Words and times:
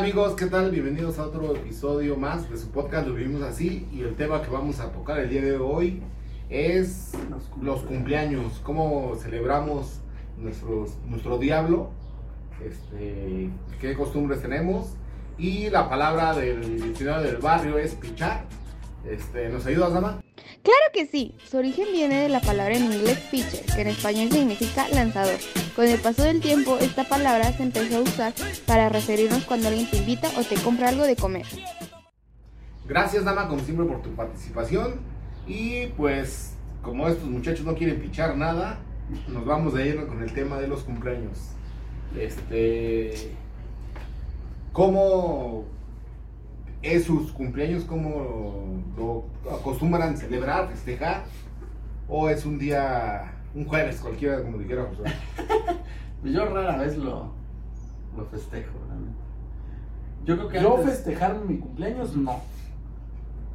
amigos? 0.00 0.34
¿Qué 0.34 0.46
tal? 0.46 0.70
Bienvenidos 0.70 1.18
a 1.18 1.24
otro 1.24 1.54
episodio 1.54 2.16
más 2.16 2.48
de 2.48 2.56
su 2.56 2.70
podcast 2.70 3.06
Lo 3.06 3.12
Vivimos 3.12 3.42
Así 3.42 3.86
y 3.92 4.00
el 4.00 4.14
tema 4.14 4.40
que 4.40 4.48
vamos 4.48 4.80
a 4.80 4.90
tocar 4.92 5.18
el 5.18 5.28
día 5.28 5.42
de 5.42 5.58
hoy 5.58 6.00
es 6.48 7.12
los 7.60 7.82
cumpleaños, 7.82 8.62
cómo 8.62 9.14
celebramos 9.16 10.00
nuestros, 10.38 10.96
nuestro 11.06 11.36
diablo, 11.36 11.90
este, 12.64 13.50
qué 13.78 13.94
costumbres 13.94 14.40
tenemos 14.40 14.94
y 15.36 15.68
la 15.68 15.90
palabra 15.90 16.34
del 16.34 16.80
diccionario 16.80 17.32
del 17.32 17.42
barrio 17.42 17.76
es 17.76 17.94
pichar. 17.94 18.46
Este, 19.04 19.50
¿Nos 19.50 19.66
ayudas, 19.66 19.92
Dama? 19.92 20.19
Claro 20.62 20.84
que 20.92 21.06
sí, 21.06 21.34
su 21.48 21.56
origen 21.56 21.86
viene 21.90 22.20
de 22.20 22.28
la 22.28 22.40
palabra 22.40 22.76
en 22.76 22.92
inglés 22.92 23.18
pitcher, 23.30 23.64
que 23.64 23.80
en 23.80 23.88
español 23.88 24.30
significa 24.30 24.88
lanzador. 24.90 25.38
Con 25.74 25.86
el 25.86 25.98
paso 25.98 26.22
del 26.22 26.40
tiempo, 26.40 26.76
esta 26.78 27.04
palabra 27.04 27.50
se 27.52 27.62
empezó 27.62 27.98
a 27.98 28.00
usar 28.00 28.34
para 28.66 28.90
referirnos 28.90 29.44
cuando 29.44 29.68
alguien 29.68 29.88
te 29.88 29.96
invita 29.96 30.28
o 30.38 30.44
te 30.44 30.56
compra 30.56 30.90
algo 30.90 31.04
de 31.04 31.16
comer. 31.16 31.46
Gracias, 32.86 33.24
Dama, 33.24 33.48
como 33.48 33.62
siempre, 33.62 33.86
por 33.86 34.02
tu 34.02 34.10
participación. 34.10 35.00
Y 35.46 35.86
pues, 35.96 36.54
como 36.82 37.08
estos 37.08 37.28
muchachos 37.28 37.64
no 37.64 37.74
quieren 37.74 38.00
pichar 38.00 38.36
nada, 38.36 38.80
nos 39.28 39.46
vamos 39.46 39.72
de 39.72 39.84
lleno 39.84 40.06
con 40.06 40.22
el 40.22 40.32
tema 40.34 40.58
de 40.58 40.68
los 40.68 40.82
cumpleaños. 40.82 41.38
Este. 42.18 43.32
¿Cómo 44.72 45.64
es 46.82 47.04
sus 47.04 47.32
cumpleaños? 47.32 47.84
¿Cómo 47.84 48.82
lo 48.96 49.24
acostumbran 49.52 50.16
celebrar, 50.16 50.68
festejar? 50.68 51.24
¿O 52.08 52.28
es 52.28 52.44
un 52.46 52.58
día, 52.58 53.32
un 53.54 53.64
jueves 53.66 54.00
cualquiera, 54.00 54.42
como 54.42 54.58
dijera 54.58 54.84
José? 54.84 55.12
Pues 56.20 56.32
yo 56.34 56.44
rara 56.46 56.76
vez 56.76 56.96
lo, 56.96 57.32
lo 58.16 58.24
festejo, 58.26 58.72
realmente. 58.88 59.18
Yo 60.24 60.36
creo 60.36 60.48
que 60.48 60.60
Yo 60.60 60.76
antes- 60.76 60.90
festejar 60.96 61.36
mi 61.46 61.58
cumpleaños, 61.58 62.16
no. 62.16 62.40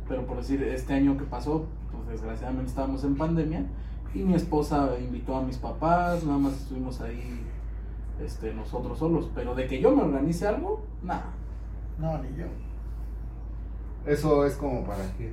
Pero 0.08 0.26
por 0.26 0.38
decir, 0.38 0.62
este 0.64 0.94
año 0.94 1.18
que 1.18 1.24
pasó, 1.26 1.66
pues 1.92 2.08
desgraciadamente 2.08 2.70
estábamos 2.70 3.04
en 3.04 3.16
pandemia 3.18 3.66
y 4.14 4.20
mi 4.20 4.36
esposa 4.36 4.92
invitó 5.00 5.36
a 5.36 5.42
mis 5.42 5.58
papás, 5.58 6.24
nada 6.24 6.38
más 6.38 6.54
estuvimos 6.54 7.02
ahí 7.02 7.42
este, 8.24 8.54
nosotros 8.54 9.00
solos. 9.00 9.30
Pero 9.36 9.56
de 9.56 9.68
que 9.68 9.82
yo 9.82 9.96
me 9.96 10.04
organice 10.04 10.48
algo, 10.48 10.84
nada. 11.04 11.26
No, 12.00 12.18
ni 12.20 12.30
yo. 12.38 12.46
Eso 14.06 14.46
es 14.46 14.54
como 14.56 14.84
para 14.86 15.04
qué. 15.18 15.32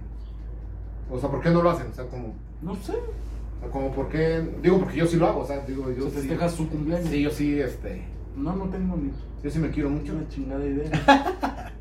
O 1.10 1.18
sea, 1.18 1.30
¿por 1.30 1.40
qué 1.42 1.50
no 1.50 1.62
lo 1.62 1.70
hacen? 1.70 1.88
O 1.90 1.94
sea, 1.94 2.06
como, 2.06 2.34
No 2.62 2.74
sé, 2.76 2.92
o 2.92 3.60
sea, 3.60 3.70
como 3.70 3.92
por 3.92 4.08
qué. 4.08 4.42
Digo, 4.62 4.78
porque 4.78 4.96
yo 4.98 5.06
sí 5.06 5.16
lo 5.16 5.26
hago, 5.28 5.40
o 5.40 5.46
sea, 5.46 5.60
digo, 5.66 5.90
yo 5.92 6.04
se 6.04 6.10
sí. 6.10 6.16
festeja 6.28 6.48
su 6.48 6.68
cumpleaños. 6.68 7.08
Sí, 7.08 7.22
yo 7.22 7.30
sí, 7.30 7.60
este. 7.60 8.02
No, 8.36 8.56
no 8.56 8.64
tengo 8.70 8.96
ni 8.96 9.10
Yo 9.42 9.50
sí 9.50 9.58
me 9.58 9.70
quiero 9.70 9.90
mucho. 9.90 10.12
una 10.14 10.28
chingada 10.28 10.64
idea. 10.64 10.90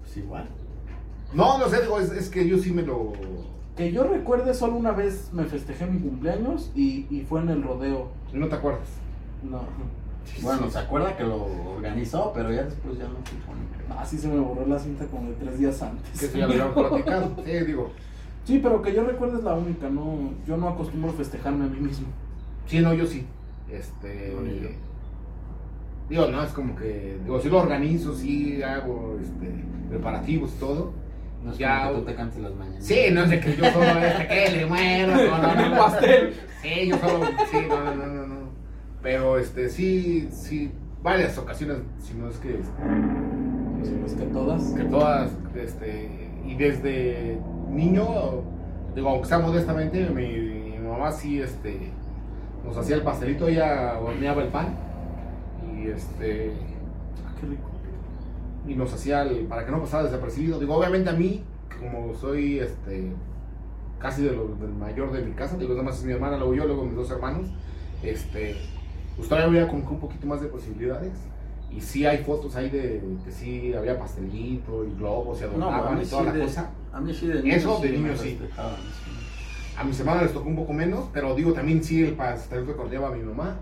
Pues 0.00 0.16
igual. 0.16 0.48
No, 1.34 1.58
no 1.58 1.68
sé, 1.68 1.82
digo, 1.82 2.00
es, 2.00 2.10
es 2.12 2.30
que 2.30 2.48
yo 2.48 2.56
sí 2.56 2.72
me 2.72 2.80
lo. 2.80 3.12
que 3.76 3.92
yo 3.92 4.04
recuerde, 4.04 4.54
solo 4.54 4.76
una 4.76 4.92
vez 4.92 5.28
me 5.34 5.44
festejé 5.44 5.84
mi 5.86 5.98
cumpleaños 6.00 6.72
y, 6.74 7.06
y 7.10 7.26
fue 7.28 7.42
en 7.42 7.50
el 7.50 7.62
rodeo. 7.62 8.08
No 8.32 8.48
te 8.48 8.54
acuerdas. 8.54 8.88
No, 9.42 9.60
Bueno, 10.42 10.70
se 10.70 10.78
acuerda 10.78 11.16
que 11.16 11.24
lo 11.24 11.46
organizó, 11.76 12.32
pero 12.34 12.52
ya 12.52 12.62
después 12.64 12.96
ya 12.98 13.04
no 13.04 13.10
ni 13.14 13.86
qué. 13.86 13.92
así 13.98 14.18
se 14.18 14.28
me 14.28 14.38
borró 14.40 14.66
la 14.66 14.78
cinta 14.78 15.04
como 15.06 15.28
de 15.30 15.34
tres 15.36 15.58
días 15.58 15.80
antes. 15.82 16.18
Que 16.20 16.26
eso 16.26 16.38
ya 16.38 16.46
lo 16.46 16.52
habíamos 16.52 16.88
platicado. 16.88 17.32
Sí, 17.44 17.52
digo. 17.66 17.90
Sí, 18.44 18.60
pero 18.62 18.80
que 18.80 18.94
yo 18.94 19.04
recuerde 19.04 19.38
es 19.38 19.44
la 19.44 19.54
única, 19.54 19.88
no, 19.90 20.30
yo 20.46 20.56
no 20.56 20.68
acostumbro 20.68 21.12
festejarme 21.12 21.64
a 21.66 21.68
mí 21.68 21.80
mismo. 21.80 22.06
Sí, 22.66 22.80
no, 22.80 22.94
yo 22.94 23.06
sí. 23.06 23.26
Este. 23.70 24.32
No, 24.34 24.40
ni 24.42 24.60
yo. 24.60 24.68
Digo, 26.08 26.26
no, 26.28 26.42
es 26.42 26.52
como 26.52 26.74
que. 26.74 27.18
Digo, 27.22 27.40
sí 27.40 27.48
lo 27.50 27.58
organizo, 27.58 28.14
sí 28.14 28.62
hago 28.62 29.18
este, 29.20 29.52
preparativos 29.90 30.52
y 30.54 30.58
todo. 30.58 30.92
No 31.44 31.52
es 31.52 31.58
Ya- 31.58 31.82
como 31.82 31.92
que 31.94 31.98
tú 32.00 32.06
te 32.06 32.14
cantes 32.14 32.42
las 32.42 32.54
mañanas. 32.54 32.84
Sí, 32.84 32.96
no 33.12 33.22
es 33.24 33.30
de 33.30 33.40
que 33.40 33.56
yo 33.56 33.64
solo 33.70 33.84
este, 34.00 34.26
que 34.28 34.50
le 34.56 34.66
muero. 34.66 35.14
No, 35.14 35.38
no, 35.38 35.54
no, 35.54 35.64
El 35.64 35.70
no. 35.74 35.76
pastel. 35.76 36.34
Sí, 36.62 36.88
yo 36.88 36.98
solo. 36.98 37.26
Sí, 37.50 37.56
no, 37.68 37.84
no, 37.84 37.94
no, 37.94 38.06
no. 38.06 38.14
no. 38.14 38.17
Pero 39.02 39.38
este, 39.38 39.68
sí, 39.68 40.28
sí. 40.30 40.72
Varias 41.02 41.38
ocasiones, 41.38 41.78
si 42.00 42.14
no 42.14 42.28
es 42.28 42.36
que. 42.38 42.54
este, 42.58 42.64
Si 43.84 43.92
no 43.92 44.06
es 44.06 44.12
que 44.14 44.24
todas. 44.26 44.62
que 44.72 44.84
todas, 44.84 45.30
este, 45.54 46.08
y 46.44 46.54
desde 46.56 47.38
niño, 47.70 48.04
digo, 48.94 49.08
aunque 49.08 49.28
sea 49.28 49.38
modestamente, 49.38 50.08
mi, 50.10 50.26
mi 50.78 50.78
mamá 50.88 51.12
sí, 51.12 51.40
este, 51.40 51.92
nos 52.64 52.76
hacía 52.76 52.96
el 52.96 53.02
pastelito, 53.02 53.46
ella 53.46 53.98
horneaba 54.00 54.42
el 54.42 54.48
pan, 54.48 54.74
y 55.76 55.86
este, 55.88 56.52
Ah, 57.24 57.32
qué 57.40 57.46
rico. 57.46 57.68
y 58.66 58.74
nos 58.74 58.92
hacía 58.92 59.22
el, 59.22 59.46
para 59.46 59.64
que 59.64 59.70
no 59.70 59.80
pasara 59.80 60.02
desapercibido, 60.04 60.58
digo, 60.58 60.74
obviamente 60.74 61.10
a 61.10 61.12
mí, 61.12 61.44
como 61.78 62.12
soy, 62.14 62.58
este, 62.58 63.12
casi 64.00 64.22
de 64.24 64.32
lo- 64.32 64.56
del 64.56 64.72
mayor 64.74 65.12
de 65.12 65.22
mi 65.22 65.32
casa, 65.32 65.56
digo, 65.56 65.72
nada 65.74 65.84
más 65.84 65.98
es 65.98 66.04
mi 66.04 66.12
hermana, 66.12 66.36
luego 66.38 66.54
yo, 66.54 66.64
luego 66.66 66.84
mis 66.84 66.96
dos 66.96 67.10
hermanos, 67.12 67.48
este, 68.02 68.56
pues 69.18 69.28
todavía 69.28 69.48
había 69.48 69.68
como 69.68 69.86
que 69.86 69.94
un 69.94 70.00
poquito 70.00 70.26
más 70.26 70.40
de 70.40 70.46
posibilidades, 70.48 71.12
y 71.70 71.80
sí 71.82 72.06
hay 72.06 72.24
fotos 72.24 72.56
ahí 72.56 72.70
de 72.70 73.02
que 73.24 73.30
sí 73.30 73.74
había 73.74 73.98
pastelito 73.98 74.86
y 74.86 74.94
globos 74.96 75.38
y 75.40 75.44
a 75.44 75.46
adornaban 75.48 76.00
y 76.00 76.04
sí 76.06 76.10
toda 76.10 76.22
la 76.24 76.32
de, 76.32 76.40
cosa. 76.44 76.70
a 76.94 77.00
mí 77.00 77.12
sí 77.12 77.26
de 77.26 77.42
niño. 77.42 77.54
Eso 77.54 77.78
de 77.80 77.90
me 77.90 77.98
niño 77.98 78.16
sí. 78.16 78.36
festejaban, 78.40 78.76
sí. 78.76 79.10
A 79.76 79.84
mis 79.84 80.00
hermanos 80.00 80.22
les 80.22 80.32
tocó 80.32 80.48
un 80.48 80.56
poco 80.56 80.72
menos, 80.72 81.04
pero 81.12 81.34
digo, 81.34 81.52
también 81.52 81.84
sí 81.84 82.02
el 82.02 82.14
pastelito 82.14 82.74
que 82.74 82.80
ordeaba 82.80 83.10
mi 83.10 83.22
mamá. 83.22 83.56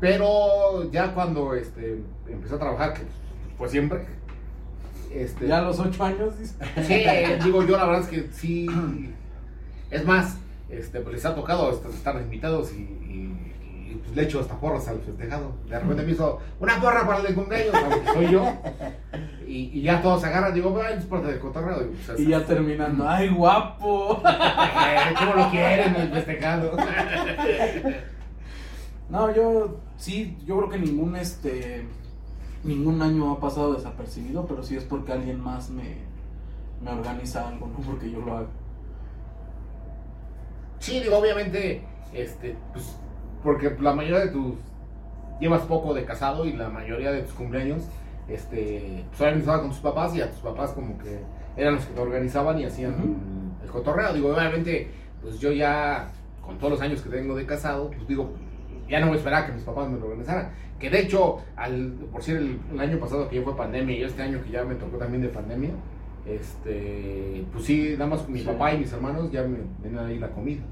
Pero 0.00 0.90
ya 0.90 1.14
cuando 1.14 1.54
este, 1.54 2.02
empecé 2.28 2.54
a 2.54 2.58
trabajar, 2.58 2.94
que 2.94 3.02
fue 3.56 3.68
siempre, 3.68 4.04
este, 5.12 5.46
Ya 5.46 5.58
a 5.58 5.62
los 5.62 5.78
ocho 5.78 6.02
años, 6.04 6.38
dice. 6.38 6.54
sí, 6.86 7.04
digo 7.44 7.62
yo 7.64 7.76
la 7.76 7.86
verdad 7.86 8.00
es 8.02 8.08
que 8.08 8.28
sí, 8.32 8.66
es 9.90 10.04
más, 10.04 10.38
este, 10.70 11.00
pues 11.00 11.14
les 11.16 11.24
ha 11.26 11.34
tocado 11.34 11.70
est- 11.70 11.84
estar 11.86 12.20
invitados 12.20 12.72
y, 12.72 12.80
y- 13.92 13.94
pues, 13.96 14.16
le 14.16 14.22
echo 14.24 14.40
hasta 14.40 14.54
porras 14.58 14.86
al 14.88 15.00
festejado. 15.00 15.52
De 15.68 15.78
repente 15.78 16.02
me 16.02 16.12
hizo 16.12 16.38
una 16.60 16.80
porra 16.80 17.06
para 17.06 17.20
el 17.20 17.26
de 17.26 17.34
cumpleaños, 17.34 17.74
aunque 17.74 18.10
soy 18.14 18.30
yo, 18.30 18.44
y, 19.46 19.70
y 19.78 19.82
ya 19.82 20.00
todos 20.02 20.20
se 20.22 20.26
agarran, 20.28 20.54
digo, 20.54 20.78
"Ay, 20.84 20.96
es 20.98 21.04
parte 21.04 21.28
del 21.28 21.38
cotorreo. 21.40 21.80
Digo, 21.80 21.92
pues, 22.06 22.20
Y 22.20 22.28
ya 22.28 22.44
terminando. 22.44 23.08
¡Ay, 23.08 23.28
guapo! 23.28 24.20
Eh, 24.84 25.14
¿Cómo 25.18 25.34
lo 25.34 25.50
quieren 25.50 25.94
el 25.96 26.10
festejado? 26.10 26.76
No, 29.08 29.34
yo 29.34 29.76
sí, 29.96 30.36
yo 30.46 30.56
creo 30.58 30.68
que 30.70 30.78
ningún 30.78 31.16
este 31.16 31.86
ningún 32.64 33.00
año 33.02 33.32
ha 33.32 33.40
pasado 33.40 33.74
desapercibido, 33.74 34.46
pero 34.46 34.62
sí 34.62 34.76
es 34.76 34.84
porque 34.84 35.12
alguien 35.12 35.40
más 35.40 35.70
me, 35.70 35.96
me 36.82 36.90
organiza 36.90 37.48
algo, 37.48 37.66
no 37.68 37.78
porque 37.84 38.10
yo 38.10 38.20
lo 38.20 38.36
haga. 38.36 38.46
Sí, 40.78 41.00
digo, 41.00 41.18
obviamente, 41.18 41.84
este, 42.12 42.56
pues, 42.72 42.96
porque 43.42 43.74
la 43.80 43.94
mayoría 43.94 44.20
de 44.20 44.28
tus, 44.28 44.54
llevas 45.40 45.62
poco 45.62 45.94
de 45.94 46.04
casado 46.04 46.44
y 46.44 46.52
la 46.52 46.68
mayoría 46.68 47.10
de 47.12 47.22
tus 47.22 47.32
cumpleaños, 47.34 47.82
este, 48.28 49.04
pues 49.18 49.36
estabas 49.36 49.60
con 49.62 49.70
tus 49.70 49.80
papás 49.80 50.14
y 50.14 50.20
a 50.20 50.30
tus 50.30 50.40
papás 50.40 50.70
como 50.70 50.96
que 50.98 51.18
eran 51.56 51.74
los 51.74 51.84
que 51.84 51.94
te 51.94 52.00
organizaban 52.00 52.58
y 52.58 52.64
hacían 52.64 52.94
el 53.62 53.68
cotorreo. 53.70 54.12
Digo, 54.14 54.34
obviamente, 54.34 54.88
pues 55.20 55.38
yo 55.40 55.50
ya, 55.52 56.08
con 56.40 56.58
todos 56.58 56.72
los 56.72 56.80
años 56.80 57.02
que 57.02 57.10
tengo 57.10 57.34
de 57.34 57.44
casado, 57.46 57.90
pues 57.90 58.06
digo, 58.06 58.30
ya 58.88 59.00
no 59.00 59.06
voy 59.06 59.16
a 59.16 59.18
esperar 59.18 59.42
a 59.42 59.46
que 59.46 59.52
mis 59.52 59.62
papás 59.62 59.88
me 59.90 59.98
lo 59.98 60.06
organizaran. 60.06 60.50
Que 60.78 60.90
de 60.90 61.00
hecho, 61.00 61.38
al, 61.56 61.92
por 62.10 62.22
si 62.22 62.32
el, 62.32 62.58
el 62.72 62.80
año 62.80 62.98
pasado 62.98 63.28
que 63.28 63.36
ya 63.36 63.42
fue 63.42 63.56
pandemia 63.56 63.96
y 63.96 64.02
este 64.02 64.22
año 64.22 64.40
que 64.42 64.50
ya 64.50 64.64
me 64.64 64.74
tocó 64.76 64.96
también 64.98 65.22
de 65.22 65.28
pandemia, 65.28 65.70
este, 66.26 67.44
pues 67.52 67.64
sí, 67.64 67.92
nada 67.98 68.06
más 68.10 68.22
con 68.22 68.32
mi 68.32 68.40
Sí. 68.40 68.46
papá 68.46 68.72
y 68.74 68.78
mis 68.78 68.92
hermanos 68.92 69.30
ya 69.30 69.42
me 69.42 69.58
ven 69.82 69.98
ahí 69.98 70.18
la 70.18 70.28
comida. 70.30 70.62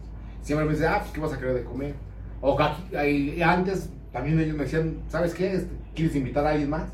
Siempre 0.43 0.65
me 0.67 0.73
dicen, 0.73 0.89
ah, 0.91 0.99
pues 1.01 1.13
qué 1.13 1.21
vas 1.21 1.33
a 1.33 1.39
querer 1.39 1.55
de 1.55 1.65
comer. 1.65 1.95
O 2.41 2.61
aquí- 2.61 3.43
antes 3.43 3.91
también 4.13 4.41
ellos 4.41 4.57
me 4.57 4.65
decían, 4.65 4.99
¿sabes 5.09 5.35
qué? 5.35 5.55
Este, 5.55 5.75
¿Quieres 5.95 6.17
invitar 6.17 6.47
a 6.47 6.51
alguien 6.51 6.71
más? 6.71 6.91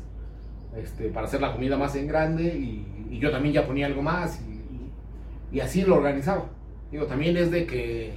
Este, 0.75 1.09
para 1.09 1.27
hacer 1.27 1.41
la 1.41 1.53
comida 1.53 1.77
más 1.77 1.95
en 1.95 2.07
grande 2.07 2.43
y, 2.43 2.93
yo 3.19 3.31
también 3.31 3.53
ya 3.53 3.65
ponía 3.65 3.87
algo 3.87 4.03
más 4.03 4.39
y, 4.41 5.55
y 5.55 5.59
así 5.59 5.81
lo 5.81 5.95
organizaba. 5.95 6.45
Digo, 6.91 7.05
también 7.05 7.35
es 7.35 7.49
de 7.49 7.65
que, 7.65 8.13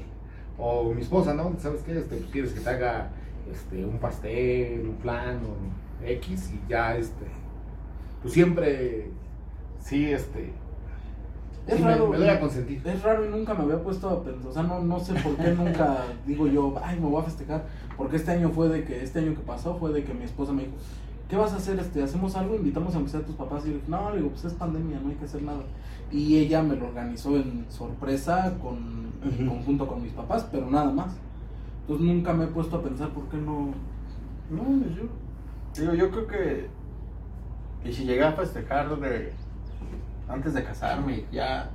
o 0.59 0.93
mi 0.93 1.01
esposa, 1.01 1.33
¿no? 1.33 1.55
¿Sabes 1.59 1.81
qué? 1.83 1.97
Este, 1.97 2.17
pues 2.17 2.31
quieres 2.31 2.53
que 2.53 2.61
te 2.61 2.69
haga 2.69 3.09
este, 3.51 3.85
un 3.85 3.99
pastel, 3.99 4.87
un 4.87 4.97
plan 4.97 5.41
o 5.45 6.07
X 6.07 6.53
y 6.53 6.69
ya, 6.69 6.97
este, 6.97 7.25
pues 8.21 8.35
siempre, 8.35 9.07
sí, 9.81 10.13
este, 10.13 10.53
Es 11.67 11.77
sí 11.77 11.83
me- 11.83 11.91
raro. 11.91 12.09
me, 12.09 12.31
a 12.31 12.41
consentir. 12.41 12.83
Es 12.87 13.03
raro 13.03 13.25
y 13.27 13.29
nunca 13.29 13.55
me 13.55 13.63
había 13.65 13.83
puesto 13.83 14.09
a 14.09 14.23
pensar, 14.25 14.47
o 14.51 14.53
sea, 14.53 14.63
no, 14.63 14.81
no 14.83 14.99
sé 15.01 15.15
por 15.15 15.37
qué 15.37 15.53
nunca 15.53 16.05
digo 16.27 16.47
yo, 16.47 16.75
ay, 16.83 16.99
me 16.99 17.07
voy 17.07 17.21
a 17.21 17.25
festejar, 17.25 17.65
porque 17.97 18.17
este 18.17 18.33
año 18.33 18.51
fue 18.51 18.69
de 18.69 18.85
que, 18.85 19.03
este 19.03 19.21
año 19.21 19.35
que 19.35 19.41
pasó 19.43 19.77
fue 19.77 19.93
de 19.93 20.03
que 20.05 20.15
mi 20.15 20.25
esposa 20.25 20.53
me 20.53 20.63
dijo, 20.63 20.75
¿qué 21.29 21.37
vas 21.37 21.53
a 21.53 21.57
hacer? 21.57 21.79
Este, 21.79 22.03
¿Hacemos 22.03 22.35
algo? 22.37 22.57
¿Invitamos 22.57 22.95
a 22.95 22.99
a 22.99 23.21
tus 23.23 23.37
papás? 23.37 23.65
Y 23.65 23.69
yo 23.69 23.75
dije, 23.75 23.87
no, 23.89 24.11
le 24.11 24.17
digo, 24.19 24.31
pues 24.31 24.45
es 24.45 24.55
pandemia, 24.55 24.99
no 25.01 25.11
hay 25.11 25.15
que 25.17 25.25
hacer 25.27 25.43
nada. 25.43 25.63
Y 26.11 26.39
ella 26.39 26.63
me 26.63 26.75
lo 26.75 26.87
organizó 26.89 27.37
en 27.37 27.67
sorpresa, 27.69 28.55
con, 28.61 29.13
en 29.23 29.47
conjunto 29.47 29.87
con 29.87 30.03
mis 30.03 30.13
papás, 30.13 30.47
pero 30.51 30.69
nada 30.69 30.91
más. 30.91 31.15
Entonces 31.83 32.07
nunca 32.07 32.33
me 32.33 32.45
he 32.45 32.49
puesto 32.49 32.77
a 32.77 32.83
pensar 32.83 33.11
por 33.11 33.25
qué 33.29 33.37
no... 33.37 33.69
No, 34.51 34.63
ni 34.69 34.95
yo. 34.97 35.03
Digo, 35.77 35.95
yo 35.95 36.11
creo 36.11 36.27
que 36.27 36.69
Y 37.85 37.93
si 37.93 38.05
llegué 38.05 38.25
a 38.25 38.33
festejar 38.33 38.99
de, 38.99 39.33
antes 40.31 40.55
de 40.55 40.65
casarme, 40.65 41.25
ya 41.33 41.71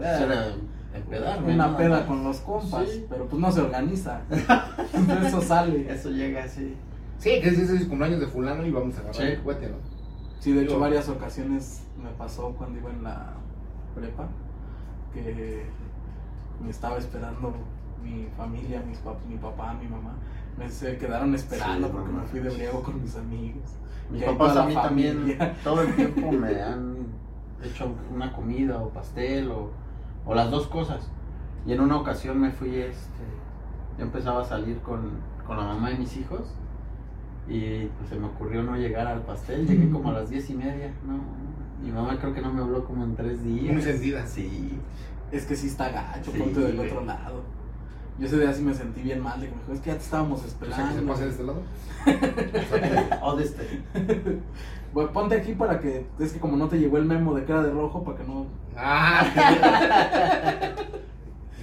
era 0.00 0.54
empedarme. 0.94 1.54
Una 1.54 1.68
¿no? 1.68 1.76
peda 1.76 2.06
con 2.06 2.24
los 2.24 2.38
compas, 2.40 2.88
Sí. 2.88 3.06
pero 3.08 3.26
pues 3.26 3.40
no 3.40 3.50
se 3.52 3.60
organiza. 3.60 4.20
Entonces 4.92 5.26
eso 5.26 5.40
sale. 5.40 5.92
Eso 5.92 6.10
llega 6.10 6.44
así. 6.44 6.76
Sí, 7.18 7.40
que 7.40 7.48
ese 7.48 7.62
es 7.62 7.70
el 7.70 7.88
cumpleaños 7.88 8.20
de 8.20 8.26
fulano 8.26 8.66
y 8.66 8.70
vamos 8.70 8.94
a 8.96 9.00
agarrar 9.00 9.14
Sí. 9.16 9.22
el 9.22 9.38
juguete, 9.38 9.68
¿no? 9.68 9.76
Sí, 10.40 10.52
de 10.52 10.64
hecho 10.64 10.78
varias 10.78 11.08
ocasiones 11.08 11.82
me 12.02 12.10
pasó 12.10 12.50
cuando 12.58 12.78
iba 12.78 12.90
en 12.90 13.02
la 13.02 13.32
prepa 13.94 14.28
que 15.12 15.64
me 16.62 16.70
estaba 16.70 16.98
esperando 16.98 17.54
mi 18.02 18.26
familia, 18.36 18.82
mis 18.86 18.98
pap- 19.02 19.24
mi 19.28 19.36
papá, 19.36 19.74
mi 19.80 19.88
mamá. 19.88 20.14
Me 20.58 20.68
se 20.68 20.98
quedaron 20.98 21.34
esperando 21.34 21.86
Sí, 21.88 21.92
porque 21.94 22.12
no 22.12 22.18
me 22.20 22.26
fui 22.26 22.40
de 22.40 22.50
briego 22.50 22.82
con 22.82 23.00
mis 23.02 23.16
amigos. 23.16 23.62
Mis 24.10 24.22
papás 24.22 24.56
a 24.56 24.66
mí 24.66 24.74
también 24.74 25.16
familia. 25.18 25.54
todo 25.64 25.80
el 25.82 25.94
tiempo 25.96 26.30
me 26.32 26.62
han 26.62 26.93
hecho 27.64 27.92
una 28.14 28.32
comida 28.32 28.78
o 28.82 28.88
pastel 28.90 29.50
o, 29.50 29.70
o 30.26 30.34
las 30.34 30.50
dos 30.50 30.66
cosas. 30.66 31.08
Y 31.66 31.72
en 31.72 31.80
una 31.80 31.96
ocasión 31.96 32.40
me 32.40 32.50
fui, 32.50 32.76
este, 32.76 33.22
yo 33.98 34.04
empezaba 34.04 34.42
a 34.42 34.44
salir 34.44 34.78
con, 34.80 35.10
con 35.46 35.56
la 35.56 35.64
mamá 35.64 35.90
de 35.90 35.96
mis 35.98 36.16
hijos 36.16 36.42
y 37.48 37.86
pues 37.98 38.08
se 38.08 38.16
me 38.16 38.26
ocurrió 38.26 38.62
no 38.62 38.76
llegar 38.76 39.06
al 39.06 39.22
pastel. 39.22 39.66
Llegué 39.66 39.90
como 39.90 40.10
a 40.10 40.12
las 40.14 40.30
diez 40.30 40.48
y 40.50 40.54
media, 40.54 40.92
¿no? 41.06 41.18
Mi 41.84 41.90
mamá 41.92 42.18
creo 42.18 42.32
que 42.32 42.40
no 42.40 42.52
me 42.52 42.62
habló 42.62 42.84
como 42.84 43.04
en 43.04 43.14
tres 43.16 43.42
días. 43.44 43.72
Muy 43.74 43.82
sentida. 43.82 44.26
Sí. 44.26 44.78
Es 45.32 45.46
que 45.46 45.56
sí 45.56 45.66
está 45.66 45.88
gacho, 45.90 46.30
Sí, 46.30 46.38
del 46.38 46.76
güey. 46.76 46.88
otro 46.90 47.04
lado. 47.04 47.42
Yo 48.18 48.26
ese 48.26 48.38
día 48.38 48.52
sí 48.52 48.62
me 48.62 48.72
sentí 48.74 49.02
bien 49.02 49.20
mal, 49.20 49.40
de 49.40 49.48
que 49.48 49.54
me 49.54 49.60
dijo, 49.62 49.72
es 49.72 49.80
que 49.80 49.90
ya 49.90 49.96
te 49.96 50.02
estábamos 50.04 50.40
O 50.40 50.42
sea, 50.46 50.58
que 50.58 50.64
esperando. 50.66 50.94
se 51.00 51.02
pase 51.06 51.24
de 51.24 51.30
este 51.30 51.42
lado. 51.44 51.62
O 53.22 53.36
de 53.36 53.44
este. 53.44 53.80
Bueno, 54.94 55.10
ponte 55.12 55.34
aquí 55.34 55.54
para 55.54 55.80
que, 55.80 56.06
es 56.20 56.32
que 56.32 56.38
como 56.38 56.56
no 56.56 56.68
te 56.68 56.78
llegó 56.78 56.98
el 56.98 57.04
memo 57.04 57.34
de 57.34 57.44
cara 57.44 57.64
de 57.64 57.72
rojo, 57.72 58.04
para 58.04 58.16
que 58.18 58.22
no... 58.22 58.46
Ah, 58.76 59.24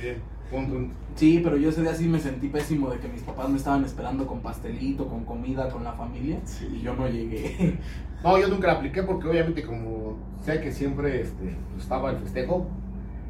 bien. 0.01 0.17
Punto. 0.49 0.75
un- 0.75 0.91
Sí, 1.15 1.39
pero 1.43 1.55
yo 1.57 1.69
ese 1.69 1.81
día 1.81 1.93
sí 1.93 2.07
me 2.09 2.19
sentí 2.19 2.47
pésimo 2.49 2.89
de 2.89 2.97
que 2.99 3.07
mis 3.07 3.21
papás 3.21 3.47
me 3.49 3.57
estaban 3.57 3.85
esperando 3.85 4.25
con 4.27 4.39
pastelito, 4.41 5.07
con 5.07 5.23
comida, 5.25 5.69
con 5.69 5.83
la 5.85 5.93
familia, 5.93 6.39
Sí. 6.45 6.67
y 6.73 6.81
yo 6.81 6.93
no 6.95 7.07
llegué. 7.07 7.77
No, 8.23 8.37
yo 8.37 8.47
nunca 8.49 8.67
la 8.67 8.73
apliqué 8.73 9.03
porque 9.03 9.27
obviamente 9.29 9.63
como 9.63 10.17
sé 10.43 10.59
que 10.61 10.71
siempre 10.71 11.21
este, 11.21 11.55
estaba 11.77 12.11
el 12.11 12.17
festejo, 12.17 12.67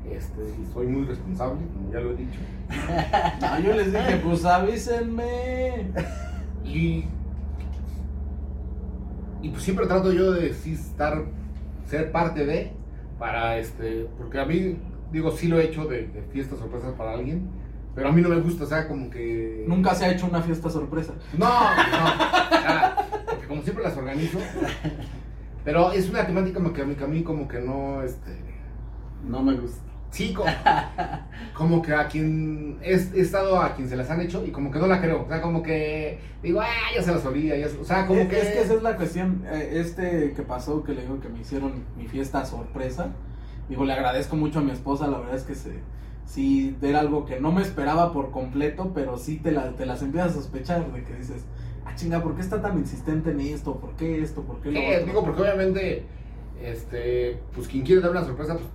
este, 0.09 0.41
y 0.41 0.73
soy 0.73 0.87
muy 0.87 1.05
responsable, 1.05 1.61
como 1.73 1.91
ya 1.91 1.99
lo 1.99 2.11
he 2.11 2.15
dicho. 2.15 2.39
Ah, 3.43 3.59
yo 3.59 3.73
les 3.73 3.91
dije, 3.91 4.21
pues 4.23 4.45
avísenme. 4.45 5.91
Y, 6.63 7.05
y 9.41 9.49
pues 9.49 9.63
siempre 9.63 9.87
trato 9.87 10.11
yo 10.13 10.31
de 10.31 10.53
sí 10.53 10.73
estar, 10.73 11.25
ser 11.87 12.11
parte 12.11 12.45
de, 12.45 12.71
para 13.19 13.57
este, 13.57 14.07
porque 14.17 14.39
a 14.39 14.45
mí, 14.45 14.77
digo, 15.11 15.31
sí 15.31 15.47
lo 15.47 15.59
he 15.59 15.65
hecho 15.65 15.85
de, 15.85 16.07
de 16.07 16.21
fiestas 16.31 16.59
sorpresas 16.59 16.93
para 16.93 17.13
alguien, 17.13 17.49
pero 17.93 18.09
a 18.09 18.11
mí 18.11 18.21
no 18.21 18.29
me 18.29 18.39
gusta, 18.39 18.63
o 18.63 18.67
sea, 18.67 18.87
como 18.87 19.09
que... 19.09 19.65
Nunca 19.67 19.93
se 19.95 20.05
ha 20.05 20.11
hecho 20.11 20.27
una 20.27 20.41
fiesta 20.41 20.69
sorpresa. 20.69 21.13
No, 21.37 21.49
no, 21.49 22.95
porque 23.27 23.47
como 23.47 23.61
siempre 23.63 23.83
las 23.83 23.97
organizo, 23.97 24.39
pero 25.65 25.91
es 25.91 26.09
una 26.09 26.25
temática 26.25 26.61
que 26.73 26.81
a 26.81 26.85
mí, 26.85 26.95
que 26.95 27.03
a 27.03 27.07
mí 27.07 27.23
como 27.23 27.47
que 27.47 27.59
no, 27.59 28.01
este... 28.01 28.51
No 29.27 29.43
me 29.43 29.53
gusta. 29.53 29.90
Sí, 30.11 30.33
co- 30.33 30.43
como, 31.53 31.81
que 31.81 31.93
a 31.93 32.07
quien 32.07 32.77
he, 32.83 32.93
he 32.95 33.21
estado 33.21 33.59
a 33.61 33.73
quien 33.75 33.87
se 33.89 33.95
las 33.95 34.09
han 34.09 34.19
hecho 34.21 34.45
y 34.45 34.51
como 34.51 34.69
que 34.69 34.77
no 34.79 34.87
la 34.87 35.01
creo. 35.01 35.23
O 35.23 35.27
sea, 35.27 35.41
como 35.41 35.63
que 35.63 36.19
digo, 36.43 36.59
ah, 36.61 36.65
ya 36.95 37.01
se 37.01 37.11
las 37.11 37.25
olía. 37.25 37.57
Ya, 37.57 37.69
se-". 37.69 37.79
o 37.79 37.83
sea, 37.85 38.05
como 38.05 38.19
es, 38.21 38.27
que. 38.27 38.39
es 38.39 38.47
que 38.49 38.61
esa 38.61 38.73
es 38.73 38.83
la 38.83 38.97
cuestión. 38.97 39.43
Eh, 39.51 39.79
Este 39.79 40.33
que 40.33 40.41
pasó, 40.43 40.83
que 40.83 40.93
le 40.93 41.01
digo 41.03 41.19
que 41.19 41.29
me 41.29 41.39
hicieron 41.39 41.85
mi 41.97 42.07
fiesta 42.07 42.45
sorpresa. 42.45 43.11
Digo, 43.69 43.85
le 43.85 43.93
agradezco 43.93 44.35
mucho 44.35 44.59
a 44.59 44.61
mi 44.61 44.71
esposa. 44.71 45.07
La 45.07 45.17
verdad 45.19 45.35
es 45.35 45.43
que 45.43 45.55
se, 45.55 45.71
sí 46.25 46.75
era 46.81 46.99
algo 46.99 47.25
que 47.25 47.39
no 47.39 47.51
me 47.53 47.61
esperaba 47.61 48.11
por 48.11 48.31
completo, 48.31 48.91
pero 48.93 49.17
sí 49.17 49.37
te, 49.37 49.51
la, 49.51 49.71
te 49.77 49.85
las 49.85 50.01
empiezas 50.01 50.31
a 50.31 50.33
sospechar 50.35 50.91
de 50.91 51.03
que 51.05 51.15
dices, 51.15 51.45
ah, 51.85 51.95
chinga, 51.95 52.21
¿por 52.21 52.35
qué 52.35 52.41
está 52.41 52.61
tan 52.61 52.77
insistente 52.77 53.31
en 53.31 53.39
esto? 53.39 53.75
¿Por 53.79 53.95
qué 53.95 54.21
esto? 54.21 54.41
¿Por 54.41 54.59
qué 54.61 54.71
lo 54.71 54.79
otro?" 54.81 55.05
digo, 55.05 55.23
porque 55.23 55.41
obviamente, 55.41 56.03
este, 56.61 57.39
pues 57.55 57.67
quien 57.69 57.83
quiere 57.85 58.01
dar 58.01 58.11
una 58.11 58.25
sorpresa, 58.25 58.55
pues 58.55 58.65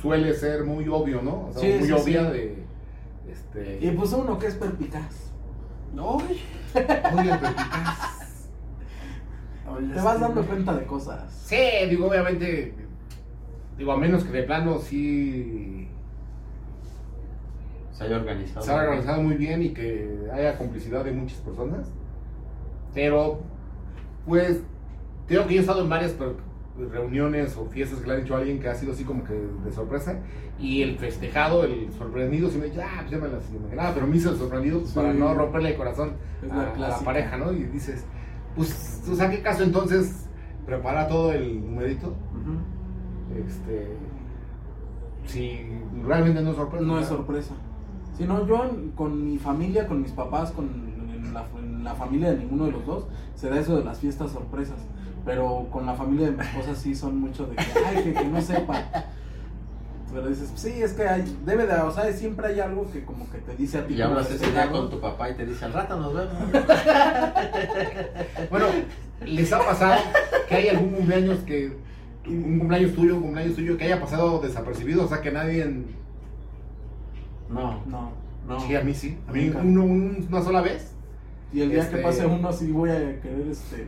suele 0.00 0.34
ser 0.34 0.64
muy 0.64 0.86
obvio, 0.88 1.22
¿no? 1.22 1.46
O 1.48 1.52
sea, 1.52 1.60
Sí, 1.62 1.76
muy 1.78 1.86
sí, 1.88 1.92
obvia 1.92 2.24
sí. 2.26 2.32
de. 2.38 2.64
Este. 3.30 3.78
Y 3.86 3.90
pues 3.92 4.12
uno 4.12 4.38
que 4.38 4.46
es 4.46 4.54
perpicaz. 4.54 5.32
No, 5.94 6.18
muy 6.18 7.28
perspicaz. 7.28 8.18
Te 9.94 10.00
vas 10.00 10.20
dando 10.20 10.42
cuenta 10.46 10.74
de 10.74 10.84
cosas. 10.86 11.30
Sí, 11.44 11.56
digo, 11.88 12.08
obviamente. 12.08 12.74
Digo, 13.76 13.92
a 13.92 13.96
menos 13.96 14.24
que 14.24 14.32
de 14.32 14.42
plano 14.42 14.78
sí 14.80 15.88
Se 17.92 18.04
haya 18.04 18.16
organizado. 18.16 18.64
se 18.66 18.72
ha 18.72 18.76
organizado 18.76 19.22
muy 19.22 19.36
bien 19.36 19.62
y 19.62 19.68
que 19.70 20.26
haya 20.32 20.56
complicidad 20.58 21.04
de 21.04 21.12
muchas 21.12 21.38
personas. 21.40 21.86
Pero, 22.94 23.40
pues, 24.26 24.60
creo 25.28 25.46
que 25.46 25.54
yo 25.54 25.60
he 25.60 25.62
estado 25.62 25.82
en 25.82 25.88
varias 25.90 26.12
reuniones 26.92 27.56
o 27.56 27.66
fiestas 27.66 28.00
que 28.00 28.06
le 28.06 28.14
han 28.14 28.20
hecho 28.22 28.34
a 28.34 28.38
alguien 28.38 28.60
que 28.60 28.68
ha 28.68 28.74
sido 28.74 28.92
así 28.92 29.04
como 29.04 29.24
que 29.24 29.32
de 29.32 29.72
sorpresa. 29.72 30.18
Y 30.58 30.82
el 30.82 30.96
festejado, 30.98 31.64
el 31.64 31.92
sorprendido, 31.92 32.48
sí 32.50 32.58
me 32.58 32.66
dice, 32.66 32.82
ah, 32.82 32.98
pues 33.00 33.10
ya 33.10 33.18
me 33.18 33.28
las 33.28 33.50
imaginaba, 33.52 33.94
pero 33.94 34.06
me 34.06 34.16
hizo 34.16 34.30
el 34.30 34.36
sorprendido 34.38 34.78
pues, 34.80 34.90
Sí. 34.90 34.96
para 34.96 35.12
no 35.12 35.34
romperle 35.34 35.70
el 35.70 35.76
corazón 35.76 36.12
a, 36.42 36.46
la 36.46 36.62
a 36.62 36.66
la 36.66 36.72
clásica. 36.72 37.04
pareja, 37.04 37.36
¿no? 37.36 37.52
Y 37.52 37.64
dices, 37.64 38.04
pues, 38.56 39.02
o 39.10 39.14
sea, 39.14 39.30
¿qué 39.30 39.40
caso 39.42 39.62
entonces 39.62 40.28
prepara 40.66 41.06
todo 41.08 41.32
el 41.32 41.60
numerito? 41.64 42.14
Este. 43.46 43.88
Si 45.26 45.60
realmente 46.04 46.40
no 46.42 46.50
es 46.50 46.56
sorpresa. 46.56 46.84
No 46.86 46.98
es 46.98 47.06
sorpresa. 47.06 47.54
Si 48.16 48.24
no, 48.24 48.46
yo 48.46 48.70
con 48.96 49.24
mi 49.24 49.38
familia, 49.38 49.86
con 49.86 50.00
mis 50.02 50.12
papás, 50.12 50.50
con 50.52 50.68
la, 51.32 51.44
la 51.82 51.94
familia 51.94 52.30
de 52.32 52.38
ninguno 52.38 52.64
de 52.66 52.72
los 52.72 52.86
dos, 52.86 53.06
se 53.34 53.48
da 53.48 53.60
eso 53.60 53.76
de 53.76 53.84
las 53.84 53.98
fiestas 54.00 54.30
sorpresas. 54.32 54.78
Pero 55.28 55.66
con 55.70 55.84
la 55.84 55.92
familia 55.92 56.30
de 56.30 56.36
mi 56.38 56.42
esposa 56.42 56.74
sí 56.74 56.94
son 56.94 57.20
mucho 57.20 57.44
de 57.46 57.54
que, 57.56 57.64
ay, 57.86 58.02
que, 58.02 58.14
que 58.14 58.24
no 58.24 58.40
sepa. 58.40 58.82
Pero 60.10 60.26
dices, 60.26 60.50
sí, 60.54 60.70
es 60.82 60.94
que 60.94 61.06
hay, 61.06 61.22
debe 61.44 61.66
de, 61.66 61.74
o 61.74 61.90
sea, 61.92 62.10
siempre 62.14 62.46
hay 62.46 62.60
algo 62.60 62.90
que 62.90 63.04
como 63.04 63.30
que 63.30 63.36
te 63.36 63.54
dice 63.54 63.76
a 63.76 63.86
ti. 63.86 63.92
Y 63.92 64.00
hablas 64.00 64.30
ese 64.30 64.50
día 64.50 64.70
con 64.70 64.88
tu 64.88 64.98
papá 64.98 65.28
y 65.28 65.34
te 65.34 65.44
dice, 65.44 65.66
al 65.66 65.74
rato 65.74 66.00
nos 66.00 66.14
vemos. 66.14 66.32
Bueno, 68.50 68.66
¿les 69.26 69.52
ha 69.52 69.58
pasado 69.58 70.00
que 70.48 70.54
hay 70.54 70.68
algún 70.68 70.90
cumpleaños 70.92 71.40
que. 71.40 71.76
Un 72.26 72.58
cumpleaños 72.60 72.94
tuyo, 72.94 73.16
un 73.16 73.22
cumpleaños 73.22 73.54
tuyo 73.56 73.76
que 73.76 73.84
haya 73.84 74.00
pasado 74.00 74.38
desapercibido? 74.40 75.04
O 75.04 75.08
sea, 75.08 75.20
que 75.20 75.30
nadie. 75.30 75.62
en- 75.62 75.86
No, 77.50 77.82
No. 77.86 78.12
no. 78.46 78.60
Sí, 78.60 78.74
a 78.76 78.80
mí 78.82 78.94
sí. 78.94 79.18
A 79.28 79.32
mí 79.32 79.50
uno, 79.50 79.84
un- 79.84 80.26
una 80.30 80.42
sola 80.42 80.62
vez. 80.62 80.92
Y 81.52 81.60
el 81.60 81.70
día 81.70 81.82
Este- 81.82 81.96
que 81.96 82.02
pase 82.02 82.24
uno 82.26 82.50
sí 82.52 82.70
voy 82.72 82.90
a 82.90 83.20
querer 83.20 83.46
este. 83.50 83.86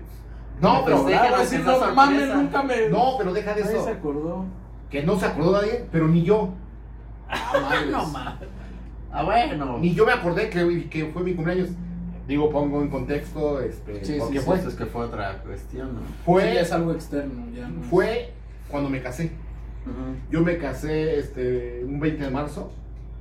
No, 0.60 0.84
pero. 0.84 0.96
Ahora 0.98 1.08
déjalo 1.10 1.44
sí, 1.44 1.56
que 1.56 1.62
no 1.62 1.94
mames, 1.94 2.34
nunca 2.34 2.62
me. 2.62 2.88
No, 2.88 3.14
pero 3.18 3.32
deja 3.32 3.54
de 3.54 3.62
Nadie 3.62 3.76
eso. 3.76 3.84
se 3.84 3.90
acordó. 3.90 4.44
Que 4.90 5.02
no 5.02 5.18
se 5.18 5.26
acordó 5.26 5.52
nadie, 5.52 5.86
pero 5.90 6.08
ni 6.08 6.22
yo. 6.22 6.50
Ah, 7.28 7.58
madres. 7.70 7.90
no 7.90 8.06
mames. 8.06 8.48
Ah, 9.12 9.24
bueno. 9.24 9.78
Ni 9.78 9.94
yo 9.94 10.06
me 10.06 10.12
acordé 10.12 10.50
que, 10.50 10.88
que 10.88 11.06
fue 11.06 11.22
mi 11.22 11.34
cumpleaños. 11.34 11.68
Digo, 12.28 12.48
pongo 12.50 12.80
en 12.80 12.88
contexto, 12.88 13.60
este, 13.60 14.04
Sí, 14.04 14.16
porque 14.18 14.38
sí, 14.38 14.44
fue. 14.44 14.56
Pues 14.56 14.68
es 14.68 14.74
que 14.74 14.86
fue 14.86 15.06
otra 15.06 15.38
cuestión, 15.42 15.94
¿no? 15.94 16.00
Fue, 16.24 16.52
Sí, 16.52 16.58
es 16.58 16.72
algo 16.72 16.92
externo, 16.92 17.44
ya 17.52 17.66
no 17.66 17.82
fue 17.82 18.32
cuando 18.70 18.88
me 18.88 19.02
casé. 19.02 19.32
Yo 20.30 20.42
me 20.42 20.56
casé 20.58 21.18
este, 21.18 21.82
un 21.84 21.98
20 21.98 22.22
de 22.24 22.30
marzo 22.30 22.70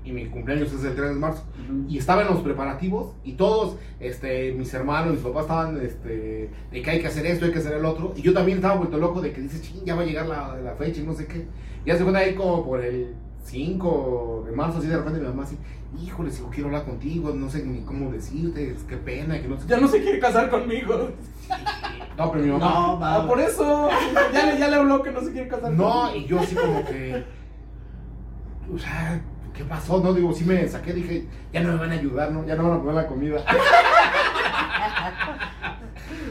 y 0.04 0.12
mi 0.12 0.26
cumpleaños 0.28 0.72
es 0.74 0.84
el 0.84 0.96
3 0.96 1.10
de 1.10 1.16
marzo. 1.16 1.44
Y 1.88 1.98
estaba 1.98 2.22
en 2.24 2.30
los 2.30 2.40
preparativos 2.42 3.14
y 3.24 3.34
todos, 3.34 3.76
este, 4.00 4.54
mis 4.54 4.74
hermanos, 4.74 5.14
mis 5.14 5.22
papás 5.22 5.44
estaban 5.44 5.80
este, 5.82 6.50
de 6.72 6.82
que 6.82 6.90
hay 6.90 7.00
que 7.02 7.08
hacer 7.08 7.26
esto, 7.26 7.46
hay 7.46 7.52
que 7.52 7.60
hacer 7.60 7.74
el 7.74 7.86
otro. 7.86 8.14
Y 8.16 8.22
yo 8.22 8.34
también 8.34 8.58
estaba 8.58 8.76
vuelto 8.76 8.98
loco 8.98 9.22
de 9.22 9.32
que 9.32 9.42
dice, 9.42 9.62
ching, 9.62 9.84
ya 9.86 9.96
va 9.96 10.02
a 10.02 10.06
llegar 10.06 10.26
la, 10.26 10.56
la 10.58 10.76
fecha 10.76 11.02
y 11.02 11.04
no 11.06 11.14
sé 11.14 11.28
qué. 11.28 11.46
Y 11.86 11.92
hace 11.92 12.04
cuenta 12.04 12.20
ahí 12.20 12.34
como 12.36 12.66
por 12.66 12.84
el 12.84 13.14
5 13.44 14.44
de 14.48 14.56
marzo, 14.56 14.80
así 14.80 14.88
de 14.88 14.98
repente 14.98 15.20
mi 15.20 15.28
mamá 15.28 15.44
así, 15.44 15.58
híjole, 16.04 16.30
si 16.32 16.42
quiero 16.44 16.68
hablar 16.68 16.86
contigo, 16.86 17.32
no 17.34 17.50
sé 17.50 17.64
ni 17.66 17.82
cómo 17.82 18.12
decirte, 18.12 18.76
qué 18.88 18.98
pena, 18.98 19.42
que 19.42 19.48
no 19.48 19.60
sé 19.60 19.68
Ya 19.68 19.80
no 19.80 19.88
se 19.88 20.02
quiere 20.02 20.20
casar 20.20 20.50
conmigo. 20.50 21.10
No, 22.18 22.32
pero 22.32 22.44
mi 22.44 22.52
mamá... 22.52 22.66
No, 22.70 23.00
va. 23.00 23.28
por 23.28 23.40
eso. 23.40 23.90
Ya 24.34 24.46
le, 24.52 24.60
ya 24.60 24.68
le 24.68 24.76
habló 24.76 25.02
que 25.02 25.12
no 25.12 25.22
se 25.22 25.32
quiere 25.32 25.48
casar 25.48 25.72
No, 25.72 26.02
conmigo. 26.04 26.16
y 26.18 26.26
yo 26.28 26.40
así 26.40 26.54
como 26.56 26.84
que. 26.86 27.24
O 28.74 28.78
sea, 28.78 29.22
¿qué 29.54 29.64
pasó? 29.64 30.02
No, 30.02 30.14
digo, 30.14 30.32
sí 30.34 30.44
me 30.46 30.68
saqué, 30.68 30.94
dije, 30.94 31.26
ya 31.54 31.62
no 31.62 31.74
me 31.74 31.80
van 31.80 31.92
a 31.92 31.96
ayudar, 31.96 32.32
¿no? 32.32 32.46
Ya 32.46 32.56
no 32.56 32.70
van 32.70 32.78
a 32.78 32.82
poner 32.82 32.96
la 32.96 33.08
comida. 33.08 33.44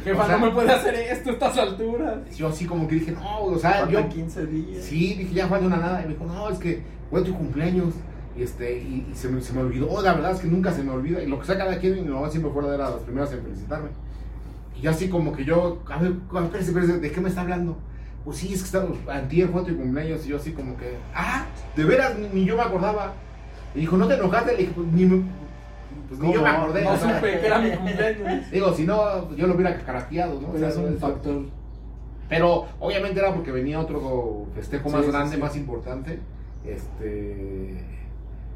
Jefa, 0.05 0.23
o 0.23 0.27
sea- 0.27 0.39
no 0.39 0.47
me 0.47 0.53
puede 0.53 0.73
hacer 0.73 0.95
esto 0.95 1.31
a 1.31 1.33
estas 1.35 1.59
alturas. 1.59 2.37
Yo 2.37 2.49
así 2.49 2.65
como 2.65 2.89
que 2.89 2.97
dije, 2.97 3.13
no, 3.13 3.43
o 3.45 3.59
sea, 3.59 3.81
yo. 3.89 4.01
Faltan 4.01 4.09
15 4.09 4.47
días. 4.47 4.85
Sí, 4.85 5.15
dije, 5.15 5.35
ya 5.35 5.49
falta 5.49 5.67
una 5.67 5.77
nada. 5.77 6.01
Y 6.03 6.07
me 6.07 6.15
dijo, 6.15 6.25
no, 6.25 6.49
es 6.51 6.59
que 6.59 6.83
fue 7.11 7.23
tu 7.23 7.35
cumpleaños. 7.35 7.95
Y, 8.37 8.43
este, 8.43 8.79
y, 8.79 9.09
y 9.11 9.15
se, 9.15 9.29
me, 9.29 9.41
se 9.41 9.53
me 9.53 9.61
olvidó. 9.63 9.89
Oh, 9.91 10.01
la 10.01 10.15
verdad 10.15 10.33
es 10.33 10.41
que 10.41 10.47
nunca 10.47 10.73
se 10.73 10.83
me 10.83 10.93
olvida. 10.93 11.23
Y 11.23 11.27
lo 11.27 11.39
que 11.41 11.47
sea 11.47 11.59
cada 11.59 11.79
quien, 11.79 11.95
mi 11.95 12.09
mamá 12.09 12.31
siempre 12.31 12.51
fue 12.53 12.69
de 12.71 12.79
las 12.79 12.91
primeras 12.93 13.33
en 13.33 13.43
felicitarme. 13.43 13.89
Y 14.77 14.83
yo 14.83 14.91
así 14.91 15.09
como 15.09 15.33
que 15.33 15.45
yo, 15.45 15.83
a 15.91 15.99
ver, 15.99 16.13
a 16.31 16.35
ver, 16.35 16.45
espérese, 16.45 16.71
espérese, 16.71 16.99
¿de 17.01 17.11
qué 17.11 17.21
me 17.21 17.29
está 17.29 17.41
hablando? 17.41 17.77
Pues 18.25 18.39
sí, 18.39 18.53
es 18.55 18.61
que 18.63 18.67
está, 18.67 18.87
antier 19.13 19.49
fue 19.49 19.63
tu 19.65 19.77
cumpleaños 19.77 20.25
y 20.25 20.29
yo 20.29 20.37
así 20.37 20.53
como 20.53 20.77
que, 20.77 20.97
ah, 21.15 21.47
de 21.77 21.85
veras, 21.85 22.15
ni, 22.33 22.45
yo 22.45 22.57
me 22.57 22.63
acordaba. 22.63 23.15
Y 23.75 23.81
dijo, 23.81 23.97
¿no 23.97 24.07
te 24.09 24.15
enojaste? 24.15 24.53
Le 24.53 24.59
dije, 24.59 24.73
pues 24.75 24.87
ni, 24.89 25.05
me- 25.07 25.23
pues, 26.09 26.21
ni 26.21 26.33
yo 26.33 26.43
me 26.43 26.49
acordé. 26.49 26.83
No 26.85 26.91
o 26.93 26.97
supe 26.97 27.41
que 27.41 27.47
era 27.47 27.59
mi 27.59 27.71
cumpleaños. 27.71 28.51
Digo, 28.51 28.73
si 28.73 28.85
no, 28.85 29.35
yo 29.37 29.47
lo 29.47 29.55
hubiera 29.55 29.77
carateado, 29.79 30.41
¿no? 30.41 30.49
O 30.49 30.53
Pero 30.53 30.59
sea, 30.59 30.69
es 30.69 30.77
un 30.77 30.99
factor. 30.99 31.43
Pero 32.29 32.67
obviamente 32.79 33.21
era 33.21 33.33
porque 33.35 33.51
venía 33.53 33.81
otro 33.81 34.47
festejo 34.55 34.91
más 34.91 35.05
Sí, 35.05 35.11
grande, 35.11 35.35
sí. 35.37 35.41
más 35.41 35.57
importante, 35.57 36.19
este, 36.67 37.83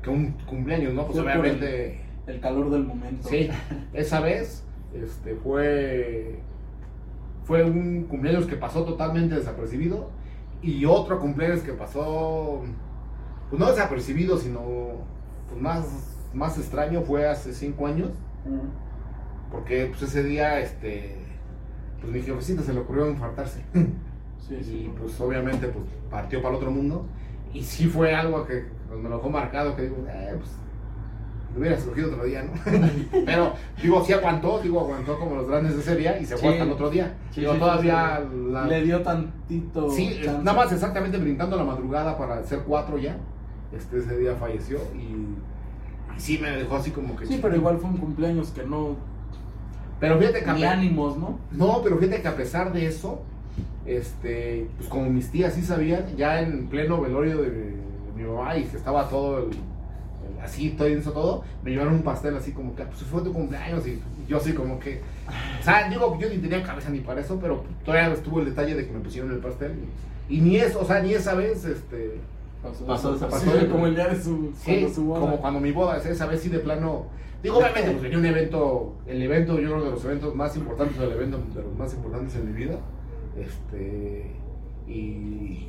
que 0.03 0.11
un 0.11 0.33
cumpleaños, 0.47 0.93
¿no? 0.95 1.07
Pues 1.07 1.19
Fue 1.21 1.31
obviamente, 1.33 2.01
El 2.27 2.41
calor 2.41 2.71
del 2.71 2.85
momento. 2.85 3.29
sí, 3.29 3.49
esa 3.95 4.21
vez, 4.21 4.65
este, 4.95 5.35
fue, 5.37 6.41
fue 7.45 7.65
un 7.65 8.05
cumpleaños 8.05 8.47
que 8.47 8.57
pasó 8.57 8.85
totalmente 8.85 9.35
desapercibido 9.37 10.11
y 10.63 10.85
otro 10.85 11.19
cumpleaños 11.19 11.61
que 11.61 11.73
pasó, 11.73 12.63
pues 13.53 13.61
no 13.61 13.69
desapercibido, 13.71 14.39
sino 14.39 14.63
pues, 15.47 15.61
más, 15.61 15.85
más 16.33 16.57
extraño 16.57 17.03
fue 17.03 17.29
hace 17.29 17.53
cinco 17.53 17.87
años, 17.87 18.09
porque 19.51 19.89
pues 19.91 20.01
ese 20.01 20.23
día, 20.25 20.59
este, 20.59 21.19
pues 22.01 22.11
mi 22.11 22.23
jefecita 22.23 22.63
se 22.63 22.73
le 22.73 22.81
ocurrió 22.81 23.09
infartarse. 23.11 23.63
Sí, 24.49 24.55
Y 24.57 24.93
pues 24.99 25.21
obviamente 25.21 25.69
pues 25.69 25.85
partió 26.11 26.43
para 26.43 26.55
el 26.55 26.57
otro 26.57 26.73
mundo. 26.73 27.07
Y 27.55 27.63
sí 27.63 27.87
fue 27.87 28.13
algo 28.13 28.45
que 28.45 28.65
pues, 28.89 29.01
me 29.01 29.09
lo 29.09 29.19
dejó 29.19 29.31
marcado, 29.31 29.77
que 29.77 29.83
digo, 29.83 29.99
eh, 30.09 30.35
pues 30.37 30.51
lo 31.55 31.61
hubiera 31.61 31.79
surgido 31.79 32.09
otro 32.11 32.25
día, 32.25 32.43
¿no? 32.43 32.53
Pero 33.25 33.53
digo, 33.81 34.05
sí 34.05 34.13
aguantó, 34.13 34.59
digo, 34.61 34.81
aguantó 34.81 35.17
como 35.19 35.37
los 35.37 35.47
grandes 35.47 35.77
de 35.77 35.83
ese 35.83 35.95
día 35.95 36.19
y 36.19 36.25
se 36.25 36.37
fue 36.37 36.49
Sí. 36.49 36.55
hasta 36.55 36.65
el 36.65 36.73
otro 36.73 36.91
día. 36.91 37.15
Sí, 37.31 37.41
digo, 37.43 37.53
sí, 37.53 37.59
todavía 37.61 38.21
la... 38.51 38.67
Le 38.67 38.83
dio 38.83 39.01
tantito. 39.03 39.91
Sí, 39.91 40.21
chance. 40.25 40.43
nada 40.43 40.57
más 40.57 40.73
exactamente 40.73 41.19
brincando 41.19 41.57
la 41.57 41.65
madrugada 41.65 42.19
para 42.19 42.43
ser 42.43 42.61
cuatro 42.67 42.99
ya. 42.99 43.17
Este, 43.77 43.99
ese 43.99 44.17
día 44.19 44.35
falleció 44.37 44.79
y, 44.95 46.17
y 46.17 46.21
sí 46.21 46.39
me 46.39 46.51
dejó 46.51 46.77
así 46.77 46.91
como 46.91 47.17
que... 47.17 47.27
Sí, 47.27 47.39
pero 47.41 47.57
igual 47.57 47.79
fue 47.79 47.91
un 47.91 47.97
cumpleaños 47.97 48.51
que 48.51 48.65
no. 48.65 48.97
Pero 50.01 50.19
fíjate 50.19 50.43
que... 50.43 50.51
a 50.51 50.55
Ni 50.55 50.65
ánimos, 50.65 51.17
¿no? 51.17 51.39
No, 51.53 51.81
pero 51.83 51.97
fíjate 51.99 52.21
que 52.23 52.29
a 52.29 52.37
pesar 52.37 52.73
de 52.73 52.87
eso, 52.87 53.23
este, 53.87 54.69
pues 54.77 54.89
como 54.89 55.09
mis 55.11 55.31
tías 55.31 55.55
sí 55.55 55.63
sabían, 55.63 56.17
ya 56.17 56.41
en 56.41 56.67
pleno 56.69 57.01
velorio 57.01 57.41
de, 57.43 57.51
de 57.51 57.77
mi 58.17 58.25
mamá 58.25 58.57
y 58.57 58.65
que 58.65 58.77
estaba 58.77 59.09
todo 59.09 59.39
el, 59.39 59.45
el- 59.47 60.43
así, 60.45 60.71
todo 60.71 60.89
eso 60.89 61.13
todo, 61.13 61.45
me 61.65 61.71
llevaron 61.71 61.95
un 61.95 62.03
pastel 62.03 62.37
así 62.37 62.53
como 62.53 62.75
que, 62.75 62.83
pues 62.85 63.03
fue 63.05 63.23
tu 63.23 63.33
cumpleaños 63.33 63.87
y 63.87 64.01
yo 64.29 64.37
así 64.39 64.53
como 64.53 64.79
que, 64.79 65.01
o 65.61 65.65
sea, 65.65 65.89
digo, 65.89 66.19
yo 66.21 66.29
ni 66.29 66.39
tenía 66.39 66.63
cabeza 66.63 66.91
ni 66.91 67.01
para 67.01 67.21
eso, 67.21 67.39
pero 67.41 67.65
todavía 67.85 68.13
estuvo 68.13 68.41
el 68.41 68.47
detalle 68.47 68.75
de 68.75 68.87
que 68.87 68.93
me 68.93 69.01
pusieron 69.01 69.31
el 69.33 69.39
pastel 69.39 69.73
y, 70.29 70.37
y 70.37 70.41
ni 70.41 70.57
eso, 70.57 70.81
o 70.81 70.85
sea, 70.85 71.01
ni 71.01 71.15
esa 71.15 71.35
vez, 71.35 71.65
este, 71.65 72.21
Pasó, 72.63 72.87
Pasó 72.87 73.11
pasó, 73.11 73.13
desapercibido. 73.15 73.73
como 73.73 73.87
el 73.87 73.95
día 73.97 74.09
de 74.09 74.23
su, 74.23 74.53
sí, 74.55 74.73
cuando 74.73 74.89
su 74.95 75.05
boda. 75.05 75.21
como 75.21 75.37
cuando 75.39 75.61
mi 75.61 75.73
boda, 75.73 75.97
esa 75.97 76.27
vez 76.27 76.41
sí 76.43 76.49
de 76.49 76.61
plano, 76.61 77.07
digo, 77.43 77.59
obviamente, 77.59 77.91
pues 77.91 78.03
venía 78.03 78.19
un 78.19 78.27
evento, 78.27 78.95
el 79.07 79.21
evento, 79.23 79.59
yo 79.59 79.71
creo 79.73 79.85
de 79.85 79.91
los 79.91 80.05
eventos 80.05 80.35
más 80.35 80.57
importantes, 80.57 80.99
o 80.99 81.03
el 81.05 81.13
evento 81.13 81.39
de 81.55 81.63
los 81.63 81.75
más 81.77 81.93
importantes 81.95 82.37
en 82.37 82.47
mi 82.47 82.53
vida, 82.53 82.79
este, 83.37 84.31
y 84.87 85.69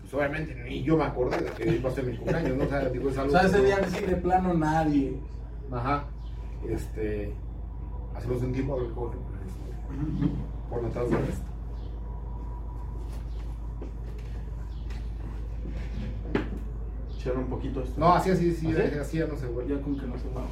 pues 0.00 0.14
obviamente 0.14 0.54
ni 0.54 0.82
yo 0.84 0.96
me 0.96 1.04
acordé 1.04 1.38
de 1.38 1.50
que 1.50 1.76
iba 1.76 1.90
a 1.90 1.92
ser 1.92 2.04
mi 2.04 2.16
cumpleaños, 2.16 2.56
¿no? 2.58 2.64
O 2.64 2.68
sea, 2.68 2.88
digo, 2.88 3.10
es 3.10 3.16
O 3.16 3.20
algo... 3.22 3.32
sea, 3.32 3.42
ese 3.46 3.62
día 3.64 3.78
sí 3.88 4.04
de 4.04 4.16
plano 4.16 4.54
nadie. 4.54 5.16
Ajá, 5.72 6.04
este, 6.68 7.32
hacemos 8.14 8.40
un 8.42 8.52
tiempo, 8.52 8.74
a 8.74 8.82
ver 8.82 8.90
cómo- 8.94 9.12
por 10.70 10.82
detrás 10.84 11.06
un 17.34 17.46
poquito 17.46 17.82
esto. 17.82 17.98
No, 17.98 18.12
así, 18.14 18.30
así, 18.30 18.52
sí, 18.54 18.68
¿Así? 18.72 18.98
así 18.98 19.18
ya 19.18 19.26
no 19.26 19.36
se 19.36 19.46
vuelve. 19.46 19.74
Ya 19.76 19.82
con 19.82 19.98
que 19.98 20.06
no 20.06 20.14
se 20.18 20.28
va. 20.28 20.42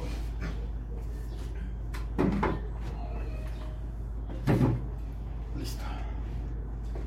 Listo. 5.57 5.83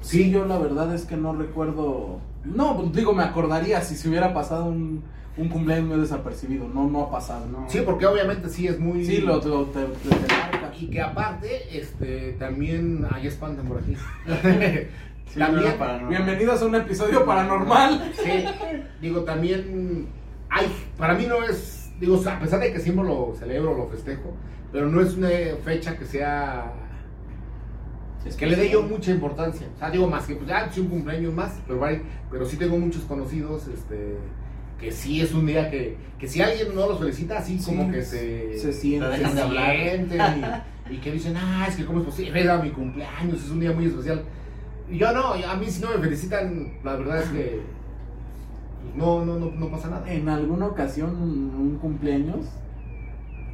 Sí, 0.00 0.30
yo 0.30 0.44
la 0.46 0.58
verdad 0.58 0.94
es 0.94 1.04
que 1.04 1.16
no 1.16 1.34
recuerdo. 1.34 2.20
No, 2.44 2.76
pues, 2.76 2.92
digo, 2.92 3.12
me 3.12 3.22
acordaría 3.22 3.80
si 3.82 3.94
se 3.96 4.08
hubiera 4.08 4.32
pasado 4.32 4.66
un, 4.66 5.02
un 5.36 5.48
cumpleaños 5.48 6.00
desapercibido. 6.00 6.66
No, 6.68 6.88
no 6.88 7.02
ha 7.04 7.10
pasado. 7.10 7.46
No. 7.46 7.66
Sí, 7.68 7.80
porque 7.84 8.06
obviamente 8.06 8.48
sí 8.48 8.66
es 8.66 8.78
muy... 8.78 9.04
Sí, 9.04 9.18
lo, 9.18 9.36
lo- 9.44 9.64
te, 9.66 9.80
te- 9.84 10.08
te 10.08 10.34
marca. 10.34 10.72
Y 10.80 10.86
que 10.88 11.00
aparte, 11.02 11.78
este, 11.78 12.32
también, 12.38 13.06
ahí 13.10 13.26
espantan 13.26 13.66
por 13.66 13.78
aquí. 13.78 13.96
Sí, 15.32 15.38
también, 15.38 15.62
no 15.62 15.68
era 15.68 15.78
paranormal. 15.78 16.08
Bienvenidos 16.10 16.62
a 16.62 16.66
un 16.66 16.74
episodio 16.74 17.24
paranormal. 17.24 18.12
sí, 18.22 18.44
digo, 19.00 19.22
también, 19.24 20.08
hay, 20.48 20.66
para 20.96 21.14
mí 21.14 21.26
no 21.26 21.42
es, 21.44 21.90
digo, 22.00 22.20
a 22.26 22.38
pesar 22.38 22.60
de 22.60 22.72
que 22.72 22.80
siempre 22.80 23.04
lo 23.04 23.34
celebro, 23.38 23.76
lo 23.76 23.86
festejo, 23.88 24.34
pero 24.72 24.86
no 24.88 25.00
es 25.00 25.14
una 25.14 25.28
fecha 25.64 25.96
que 25.96 26.04
sea, 26.06 26.72
que 28.38 28.46
le 28.46 28.56
dé 28.56 28.70
yo 28.70 28.82
mucha 28.82 29.10
importancia. 29.10 29.66
O 29.74 29.78
sea, 29.78 29.90
digo, 29.90 30.06
más 30.08 30.26
que, 30.26 30.34
pues 30.34 30.48
ya, 30.48 30.70
sí, 30.70 30.80
un 30.80 30.88
cumpleaños 30.88 31.34
más, 31.34 31.58
pero, 31.66 31.84
hay- 31.84 32.02
pero 32.30 32.44
sí 32.46 32.56
tengo 32.56 32.78
muchos 32.78 33.02
conocidos, 33.02 33.66
este, 33.68 34.16
que 34.80 34.92
sí 34.92 35.20
es 35.20 35.32
un 35.34 35.44
día 35.46 35.70
que, 35.70 35.96
que 36.18 36.28
si 36.28 36.40
alguien 36.40 36.74
no 36.74 36.86
los 36.86 36.98
felicita, 37.00 37.38
así 37.38 37.58
Sí, 37.58 37.66
como 37.66 37.90
que 37.90 38.02
se... 38.02 38.58
se 38.58 38.72
sienten 38.72 40.20
y, 40.90 40.94
y 40.94 40.96
que 40.98 41.12
dicen, 41.12 41.34
ah, 41.36 41.66
es 41.68 41.76
que 41.76 41.84
cómo 41.84 42.00
es 42.00 42.06
posible, 42.06 42.40
era 42.40 42.58
mi 42.58 42.70
cumpleaños, 42.70 43.42
es 43.44 43.50
un 43.50 43.60
día 43.60 43.72
muy 43.72 43.86
especial. 43.86 44.22
Yo 44.90 45.12
no, 45.12 45.32
a 45.34 45.56
mí 45.56 45.66
si 45.66 45.82
no 45.82 45.90
me 45.90 45.98
felicitan, 45.98 46.72
la 46.82 46.96
verdad 46.96 47.22
es 47.22 47.28
que 47.30 47.62
pues, 48.82 48.96
no, 48.96 49.24
no, 49.24 49.38
no, 49.38 49.50
no 49.50 49.68
pasa 49.68 49.88
nada. 49.90 50.10
En 50.10 50.28
alguna 50.28 50.66
ocasión, 50.66 51.10
un 51.10 51.54
un 51.60 51.78
cumpleaños, 51.78 52.46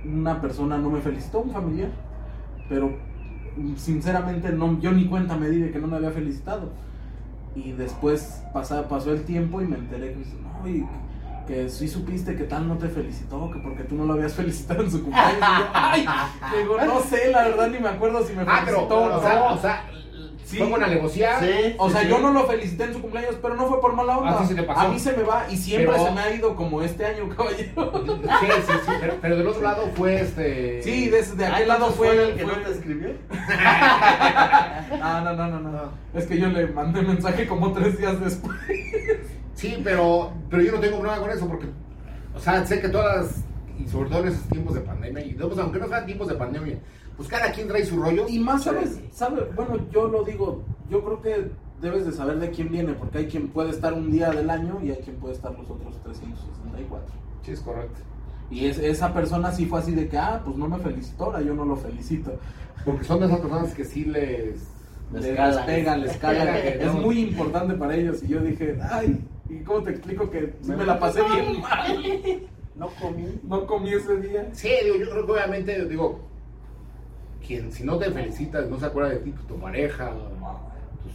una 0.04 0.40
persona 0.40 0.78
no 0.78 0.90
me 0.90 1.00
felicitó, 1.00 1.40
un 1.40 1.50
familiar, 1.50 1.90
pero 2.68 2.92
sinceramente 3.76 4.52
no, 4.52 4.78
yo 4.80 4.92
ni 4.92 5.06
cuenta 5.06 5.36
me 5.36 5.48
di 5.48 5.58
de 5.60 5.70
que 5.70 5.78
no 5.78 5.86
me 5.88 5.96
había 5.96 6.10
felicitado. 6.10 6.70
Y 7.56 7.72
después 7.72 8.42
pasa, 8.52 8.88
pasó 8.88 9.12
el 9.12 9.22
tiempo 9.24 9.60
y 9.60 9.66
me 9.66 9.76
enteré 9.76 10.12
que, 10.12 10.18
dice, 10.18 10.36
no, 10.42 10.68
y 10.68 10.84
que 11.46 11.68
sí 11.68 11.88
supiste 11.88 12.34
que 12.36 12.44
tal 12.44 12.66
no 12.66 12.76
te 12.78 12.88
felicitó, 12.88 13.50
que 13.50 13.58
porque 13.60 13.84
tú 13.84 13.94
no 13.96 14.04
lo 14.06 14.14
habías 14.14 14.34
felicitado 14.34 14.82
en 14.82 14.90
su 14.90 15.02
cumpleaños. 15.02 15.36
Y 15.38 15.40
yo, 15.40 15.66
ay, 15.72 16.06
digo, 16.58 16.76
no 16.84 17.00
sé, 17.00 17.30
la 17.30 17.44
verdad 17.44 17.68
ni 17.70 17.78
me 17.78 17.88
acuerdo 17.88 18.24
si 18.24 18.34
me 18.34 18.42
Ah, 18.46 18.62
felicitó 18.64 18.88
pero, 18.88 19.04
o 19.04 19.08
no. 19.08 19.16
o 19.18 19.20
sea, 19.22 19.42
o 19.52 19.58
sea, 19.58 19.84
Sí. 20.44 20.58
fue 20.58 20.66
buena 20.66 20.86
negociar. 20.86 21.42
Sí, 21.42 21.74
O 21.78 21.88
sea, 21.90 22.02
sí, 22.02 22.08
yo 22.08 22.18
no 22.18 22.30
lo 22.32 22.46
felicité 22.46 22.84
en 22.84 22.92
su 22.92 23.00
cumpleaños, 23.00 23.36
pero 23.40 23.54
no 23.56 23.66
fue 23.66 23.80
por 23.80 23.94
mala 23.94 24.18
onda. 24.18 24.32
A 24.34 24.38
ti 24.42 24.46
se 24.48 24.54
te 24.54 24.62
pasó. 24.62 24.80
A 24.80 24.88
mí 24.88 24.98
se 24.98 25.12
me 25.16 25.22
va 25.22 25.46
y 25.50 25.56
siempre 25.56 25.90
Pero- 25.92 26.04
se 26.04 26.10
me 26.12 26.20
ha 26.20 26.34
ido 26.34 26.54
como 26.54 26.82
este 26.82 27.06
año, 27.06 27.28
caballero. 27.36 28.04
Sí, 28.04 28.46
sí, 28.66 28.72
sí, 28.84 28.92
pero, 29.00 29.14
pero 29.22 29.36
del 29.38 29.46
otro 29.46 29.62
lado 29.62 29.88
fue 29.94 30.20
este. 30.20 30.82
Sí, 30.82 31.08
de, 31.08 31.22
de 31.22 31.46
Ah, 31.46 31.54
aquel 31.56 31.68
lado 31.68 31.86
entonces 31.88 31.96
fue 31.96 32.28
el 32.28 32.34
que 32.36 32.44
fue- 32.44 32.56
no 32.56 32.62
te 32.62 32.70
escribió. 32.72 33.08
Ah, 35.06 35.20
no, 35.24 35.34
no, 35.34 35.48
no, 35.48 35.60
no. 35.70 35.82
Es 36.14 36.26
que 36.26 36.38
yo 36.38 36.48
le 36.48 36.66
mandé 36.68 37.02
mensaje 37.02 37.46
como 37.46 37.72
tres 37.72 37.98
días 37.98 38.20
después. 38.20 38.56
Sí, 39.54 39.80
pero, 39.82 40.32
pero 40.50 40.62
yo 40.62 40.72
no 40.72 40.80
tengo 40.80 40.98
problema 41.00 41.20
con 41.22 41.30
eso 41.30 41.46
porque, 41.48 41.66
o 42.34 42.40
sea, 42.40 42.64
sé 42.66 42.80
que 42.80 42.88
todas, 42.88 43.42
y 43.78 43.86
sobre 43.88 44.08
todo 44.10 44.20
en 44.22 44.28
esos 44.28 44.42
tiempos 44.48 44.74
de 44.74 44.80
pandemia, 44.80 45.24
y 45.24 45.32
pues, 45.34 45.58
aunque 45.58 45.78
no 45.78 45.88
sean 45.88 46.06
tiempos 46.06 46.28
de 46.28 46.34
pandemia, 46.34 46.78
pues 47.16 47.28
cada 47.28 47.52
quien 47.52 47.68
trae 47.68 47.84
su 47.84 47.96
rollo. 48.00 48.26
Y 48.28 48.38
más, 48.38 48.64
¿sabes? 48.64 49.00
¿Sabe? 49.12 49.44
Bueno, 49.54 49.78
yo 49.90 50.08
lo 50.08 50.24
digo, 50.24 50.62
yo 50.90 51.02
creo 51.04 51.22
que 51.22 51.50
debes 51.80 52.06
de 52.06 52.12
saber 52.12 52.38
de 52.38 52.50
quién 52.50 52.70
viene, 52.70 52.94
porque 52.94 53.18
hay 53.18 53.26
quien 53.26 53.48
puede 53.48 53.70
estar 53.70 53.92
un 53.92 54.10
día 54.10 54.30
del 54.30 54.48
año 54.50 54.80
y 54.82 54.90
hay 54.90 54.98
quien 54.98 55.16
puede 55.16 55.34
estar 55.34 55.52
los 55.52 55.68
otros 55.70 56.00
364. 56.02 57.06
Sí, 57.42 57.52
es 57.52 57.60
correcto. 57.60 58.00
Y 58.50 58.66
es, 58.66 58.78
esa 58.78 59.12
persona 59.12 59.52
sí 59.52 59.66
fue 59.66 59.80
así 59.80 59.92
de 59.92 60.08
que, 60.08 60.18
ah, 60.18 60.40
pues 60.44 60.56
no 60.56 60.68
me 60.68 60.78
felicitó, 60.78 61.24
ahora 61.24 61.42
yo 61.42 61.54
no 61.54 61.64
lo 61.64 61.76
felicito. 61.76 62.32
Porque 62.84 63.04
son 63.04 63.20
de 63.20 63.26
esas 63.26 63.40
personas 63.40 63.74
que 63.74 63.84
sí 63.84 64.04
les. 64.04 64.68
Les 65.12 65.22
Les 65.22 65.36
cala. 65.36 65.66
pega, 65.66 65.96
les 65.96 66.16
pega, 66.16 66.58
es 66.58 66.92
muy 66.94 67.20
importante 67.20 67.74
para 67.74 67.94
ellos. 67.94 68.22
Y 68.22 68.28
yo 68.28 68.40
dije, 68.40 68.78
ay, 68.90 69.20
¿y 69.48 69.60
cómo 69.62 69.82
te 69.82 69.90
explico 69.90 70.28
que 70.30 70.54
sí 70.62 70.72
me 70.72 70.84
la 70.84 70.98
pasé 70.98 71.22
bien 71.22 71.60
mal? 71.60 72.42
No 72.74 72.88
comí. 73.00 73.26
No 73.44 73.66
comí 73.66 73.92
ese 73.92 74.16
día. 74.16 74.48
Sí, 74.52 74.70
digo, 74.82 74.96
yo 74.96 75.10
creo 75.10 75.26
que 75.26 75.32
obviamente, 75.32 75.84
digo, 75.86 76.20
quien 77.46 77.70
si 77.72 77.84
no 77.84 77.98
te 77.98 78.10
felicitas, 78.10 78.68
no 78.68 78.78
se 78.78 78.86
acuerda 78.86 79.10
de 79.10 79.16
ti, 79.18 79.30
pues, 79.30 79.46
tu 79.46 79.56
pareja, 79.58 80.10
pues, 81.02 81.14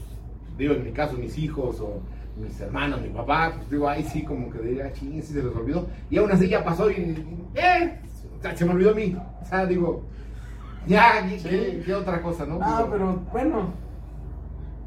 digo, 0.58 0.74
en 0.74 0.84
mi 0.86 0.92
caso, 0.92 1.18
mis 1.18 1.38
hijos 1.38 1.80
o 1.80 2.00
mis 2.42 2.60
hermanos, 2.62 3.02
mi 3.02 3.10
papá, 3.10 3.54
pues 3.58 3.70
digo, 3.70 3.90
ay, 3.90 4.04
sí, 4.04 4.24
como 4.24 4.50
que 4.50 4.60
diría, 4.60 4.92
ching, 4.94 5.22
sí 5.22 5.34
se 5.34 5.44
les 5.44 5.56
olvidó. 5.56 5.88
Y 6.10 6.18
aún 6.18 6.32
así 6.32 6.48
ya 6.48 6.64
pasó 6.64 6.90
y, 6.90 7.26
eh, 7.56 8.00
se 8.56 8.66
me 8.66 8.72
olvidó 8.72 8.92
a 8.92 8.94
mí. 8.94 9.18
O 9.42 9.46
sea, 9.46 9.66
digo, 9.66 10.04
ya, 10.88 11.28
¿qué, 11.28 11.38
qué- 11.38 11.84
qué 11.86 11.94
otra 11.96 12.22
cosa, 12.22 12.46
no? 12.46 12.60
Ah, 12.62 12.78
Digo, 12.78 12.90
pero 12.92 13.16
bueno. 13.32 13.90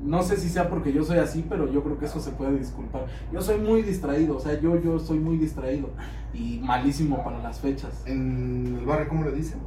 No 0.04 0.20
sé 0.24 0.36
si 0.36 0.48
sea 0.48 0.68
porque 0.68 0.92
yo 0.92 1.04
soy 1.04 1.18
así, 1.18 1.44
pero 1.48 1.70
yo 1.70 1.80
creo 1.84 1.96
que 1.96 2.06
eso 2.06 2.18
se 2.18 2.32
puede 2.32 2.58
disculpar. 2.58 3.06
Yo 3.32 3.40
soy 3.40 3.58
muy 3.58 3.82
distraído, 3.82 4.36
o 4.36 4.40
sea, 4.40 4.58
yo, 4.60 4.76
yo 4.80 4.98
soy 4.98 5.20
muy 5.20 5.36
distraído 5.36 5.90
y 6.34 6.58
malísimo 6.58 7.22
para 7.22 7.38
las 7.40 7.60
fechas. 7.60 8.02
En 8.06 8.78
el 8.80 8.84
barrio, 8.84 9.08
¿cómo 9.08 9.22
le 9.24 9.30
dicen? 9.30 9.60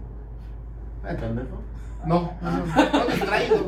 ¿Pendejo? 1.13 1.61
No, 2.05 2.31
no, 2.41 2.51
no, 2.51 2.65
no 2.99 3.05
distraído. 3.07 3.67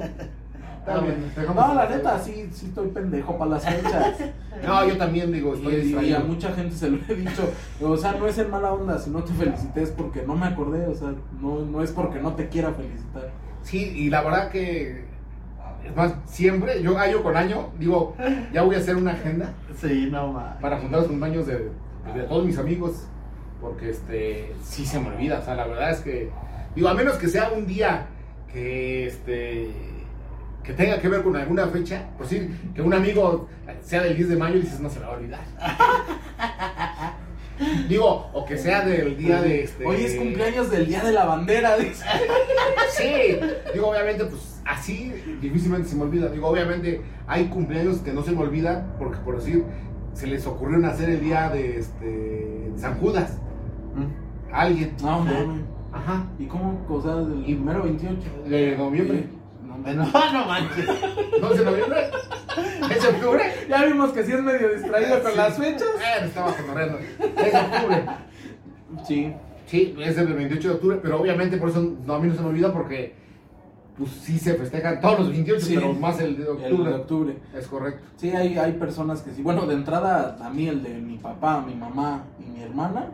No, 1.53 1.74
la 1.74 1.89
neta, 1.89 2.17
sí, 2.20 2.48
sí 2.53 2.67
estoy 2.67 2.88
pendejo 2.89 3.38
para 3.38 3.51
las 3.51 3.65
fechas. 3.65 4.15
No, 4.65 4.88
yo 4.88 4.98
también 4.98 5.32
digo, 5.34 5.53
Y, 5.53 5.58
estoy 5.58 5.74
y 5.74 5.75
a 5.75 5.84
distraído. 5.84 6.20
mucha 6.22 6.51
gente 6.53 6.75
se 6.75 6.89
lo 6.89 6.98
he 7.10 7.15
dicho. 7.15 7.51
O 7.82 7.98
sea, 7.98 8.13
no 8.13 8.25
es 8.25 8.38
en 8.38 8.50
mala 8.50 8.72
onda, 8.74 8.98
si 8.98 9.10
no 9.10 9.22
te 9.24 9.34
felicité 9.34 9.84
es 9.84 9.91
porque 9.91 10.24
no 10.25 10.36
me 10.36 10.46
acordé. 10.48 10.88
O 10.88 10.96
sea, 10.96 11.13
no, 11.41 11.60
no 11.65 11.84
es 11.84 11.91
porque 11.91 12.20
no 12.22 12.34
te 12.36 12.48
quiera 12.48 12.72
felicitar. 12.72 13.29
Sí, 13.63 13.91
y 13.98 14.10
la 14.10 14.22
verdad 14.22 14.50
que, 14.50 15.03
es 15.86 15.96
más, 15.96 16.13
siempre, 16.25 16.82
yo 16.82 16.98
año 16.98 17.22
con 17.22 17.36
año, 17.36 17.70
digo, 17.77 18.15
ya 18.53 18.62
voy 18.62 18.75
a 18.75 18.79
hacer 18.79 18.96
una 18.96 19.12
agenda 19.12 19.51
Sí, 19.75 20.08
no 20.10 20.32
más. 20.32 20.56
para 20.62 20.79
juntar 20.79 21.00
los 21.01 21.10
cumpleaños 21.10 21.48
de, 21.48 21.70
de 22.15 22.24
todos 22.29 22.46
mis 22.46 22.58
amigos, 22.58 23.08
porque 23.60 23.89
este, 23.89 24.53
sí 24.63 24.86
se 24.86 25.00
me 25.01 25.10
olvida, 25.10 25.39
o 25.39 25.41
sea, 25.44 25.56
la 25.56 25.67
verdad 25.67 25.91
es 25.91 26.00
que, 26.00 26.29
digo, 26.77 26.89
a 26.89 26.93
menos 26.93 27.15
que 27.15 27.27
sea 27.27 27.50
un 27.50 27.65
día 27.65 28.05
que, 28.53 29.07
este, 29.07 29.67
que 30.63 30.74
tenga 30.74 31.01
que 31.01 31.10
ver 31.10 31.24
con 31.24 31.36
alguna 31.36 31.65
fecha, 31.67 32.07
por 32.15 32.27
decir, 32.27 32.55
que 32.75 32.84
un 32.84 32.93
amigo 32.93 33.50
sea 33.81 34.03
del 34.03 34.15
10 34.15 34.29
de 34.29 34.36
mayo 34.36 34.57
y 34.57 34.62
dices, 34.62 34.79
no 34.79 34.88
se 34.88 35.00
me 35.00 35.05
va 35.05 35.13
a 35.13 35.15
olvidar. 35.15 35.41
Digo, 37.89 38.29
o 38.31 38.46
que 38.46 38.55
sea 38.60 38.86
del 38.86 39.17
día 39.17 39.41
de 39.41 39.63
este. 39.63 39.84
Hoy 39.84 40.03
es 40.03 40.13
cumpleaños 40.13 40.69
del 40.69 40.86
día 40.86 41.03
de 41.03 41.12
la 41.12 41.25
bandera, 41.25 41.77
dice. 41.77 42.05
Sí, 42.91 43.39
digo, 43.74 43.89
obviamente, 43.89 44.25
pues 44.25 44.62
así 44.65 45.12
difícilmente 45.41 45.89
se 45.89 45.96
me 45.96 46.03
olvida. 46.03 46.29
Digo, 46.29 46.48
obviamente 46.48 47.01
hay 47.25 47.46
cumpleaños 47.46 47.98
que 48.00 48.13
no 48.13 48.24
se 48.24 48.31
me 48.31 48.41
olvidan 48.41 48.93
porque, 49.00 49.17
por 49.17 49.38
decir, 49.38 49.63
se 50.13 50.27
les 50.27 50.46
ocurrió 50.46 50.77
nacer 50.77 51.10
el 51.10 51.22
día 51.22 51.50
de 51.50 51.79
este 51.79 52.72
San 52.77 53.00
Judas. 53.00 53.39
Mm. 53.96 54.53
a 54.53 54.62
alguien. 54.62 54.96
No, 55.01 55.22
mames. 55.22 55.76
Ajá. 55.98 56.25
¿Y 56.39 56.46
cómo? 56.46 56.86
O 56.89 57.01
sea, 57.01 57.16
del 57.16 57.42
Y- 57.50 57.56
primero 57.56 57.84
28. 57.84 58.18
De 58.48 58.77
noviembre. 58.77 59.27
No, 59.66 59.77
No, 59.77 60.04
no 60.34 60.46
manches. 60.46 60.88
¿No 61.42 61.51
es 61.51 61.60
de 61.60 61.66
noviembre? 61.66 62.00
¿Es 62.92 63.06
octubre? 63.06 63.44
Ya 63.70 63.86
vimos 63.86 64.12
que 64.12 64.24
sí 64.24 64.32
es 64.32 64.42
medio 64.42 64.70
distraído 64.74 65.22
con 65.22 65.36
las 65.38 65.58
fechas. 65.58 65.84
Eh, 65.84 66.22
me 66.22 66.27
estaba 66.27 66.54
cotorreando. 66.56 66.98
Es 67.00 67.54
octubre. 67.56 68.06
Sí. 69.08 69.34
Sí, 69.66 69.96
es 70.00 70.16
del 70.16 70.34
28 70.34 70.68
de 70.70 70.74
octubre, 70.75 71.00
pero 71.01 71.20
obviamente 71.20 71.58
por 71.58 71.70
eso 71.70 71.82
no, 72.06 72.13
a 72.16 72.20
mí 72.20 72.30
no 72.30 72.36
se 72.36 72.42
me 72.42 72.48
olvida 72.48 72.72
porque 72.72 73.16
pues 73.98 74.12
sí 74.12 74.39
se 74.39 74.54
festejan 74.54 75.01
todos 75.01 75.20
los 75.20 75.30
28, 75.30 75.60
Sí. 75.66 75.75
pero 75.75 75.92
más 75.94 76.20
el 76.22 76.38
de 76.38 76.44
El 76.44 76.50
octubre. 76.50 76.89
de 76.89 76.96
octubre. 76.96 77.38
Es 77.54 77.68
correcto. 77.68 78.04
Sí, 78.16 78.30
hay, 78.32 78.58
hay 78.58 78.74
personas 78.74 79.22
que 79.22 79.32
sí. 79.34 79.42
Bueno, 79.42 79.66
de 79.66 79.74
entrada, 79.74 80.38
a 80.42 80.50
mí 80.50 80.68
el 80.70 80.82
de 80.84 80.94
mi 81.00 81.18
papá, 81.18 81.62
mi 81.68 81.75
mamá 81.75 82.24
y 82.39 82.50
mi 82.50 82.62
hermana, 82.63 83.08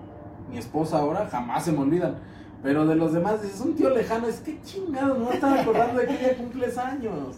mi 0.52 0.58
esposa 0.60 1.00
ahora, 1.00 1.28
jamás 1.32 1.66
se 1.66 1.72
me 1.72 1.80
olvidan. 1.80 2.18
Pero 2.64 2.86
de 2.88 2.96
los 2.96 3.12
demás, 3.14 3.42
dices, 3.44 3.60
un 3.62 3.76
tío 3.76 3.90
lejano, 3.90 4.28
es 4.28 4.40
que 4.40 4.62
chingado, 4.62 5.18
no 5.18 5.32
estaba 5.32 5.62
acordando 5.62 6.00
de 6.00 6.08
que 6.08 6.14
ya 6.22 6.36
cumples 6.38 6.78
años. 6.78 7.36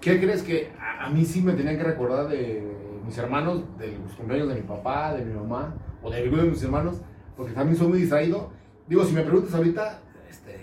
¿Qué 0.00 0.18
crees 0.18 0.42
que 0.42 0.72
a, 0.80 1.04
a 1.06 1.10
mí 1.10 1.24
sí 1.24 1.42
me 1.42 1.52
tenían 1.52 1.76
que 1.76 1.84
recordar 1.84 2.28
de 2.28 2.66
mis 3.04 3.16
hermanos, 3.18 3.62
de 3.78 3.98
los 3.98 4.12
cumpleaños 4.14 4.48
de 4.48 4.54
mi 4.56 4.62
papá, 4.62 5.12
de 5.14 5.24
mi 5.24 5.34
mamá, 5.34 5.74
o 6.02 6.10
de 6.10 6.16
alguno 6.22 6.42
de 6.44 6.48
mis 6.50 6.62
hermanos? 6.62 6.96
Porque 7.36 7.52
también 7.52 7.76
soy 7.76 7.88
muy 7.88 7.98
distraído. 7.98 8.50
Digo, 8.88 9.04
si 9.04 9.12
me 9.12 9.22
preguntas 9.22 9.54
ahorita, 9.54 10.00
este. 10.30 10.56